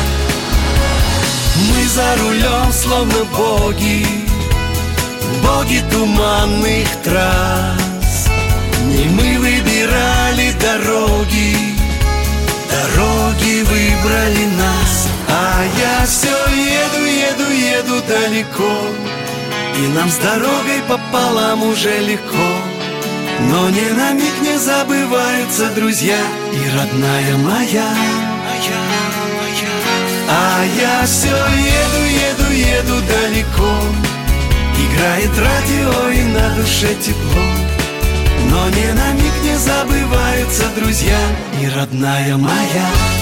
Мы 1.70 1.88
за 1.88 2.16
рулем 2.18 2.72
словно 2.72 3.24
боги 3.38 4.06
Боги 5.42 5.82
туманных 5.92 6.88
трасс. 7.04 8.28
Не 8.86 9.06
мы 9.06 9.40
выбирали 9.40 10.52
дороги 10.60 11.56
Дороги 12.70 13.62
выбрали 13.62 14.46
нас. 14.58 15.08
А 15.30 15.64
я 15.80 16.06
все 16.06 16.30
еду, 16.30 17.06
еду, 17.06 17.52
еду 17.52 18.04
далеко 18.08 18.80
И 19.78 19.88
нам 19.96 20.10
с 20.10 20.18
дорогой 20.18 20.82
пополам 20.88 21.64
уже 21.64 22.00
легко 22.00 22.73
но 23.40 23.70
ни 23.70 23.90
на 23.92 24.14
миг 24.14 24.34
не 24.42 24.58
забываются 24.58 25.70
друзья 25.76 26.18
и 26.52 26.78
родная 26.78 27.38
моя. 27.38 27.88
А 30.30 30.64
я 30.80 31.06
все 31.06 31.30
еду, 31.30 32.04
еду, 32.10 32.52
еду 32.54 33.02
далеко 33.08 33.74
Играет 34.80 35.32
радио 35.38 36.10
и 36.10 36.24
на 36.24 36.56
душе 36.56 36.96
тепло 36.96 37.44
Но 38.50 38.70
ни 38.70 38.92
на 38.94 39.12
миг 39.14 39.34
не 39.44 39.58
забываются 39.58 40.64
друзья 40.76 41.20
и 41.62 41.68
родная 41.68 42.38
моя. 42.38 43.13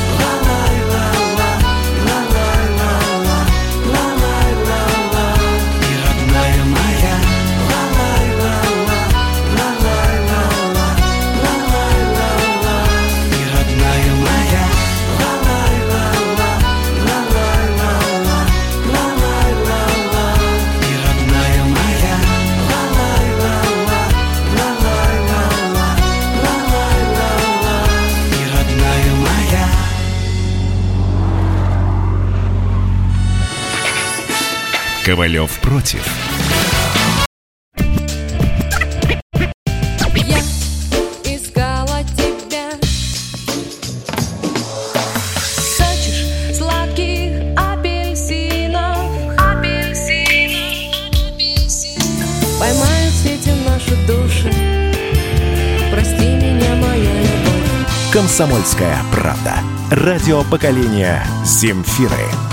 Моя 56.76 57.14
любовь. 57.22 58.14
Комсомольская 58.14 58.98
правда. 59.12 59.56
Радио 59.90 60.44
поколения 60.44 61.26
Земфиры. 61.44 62.51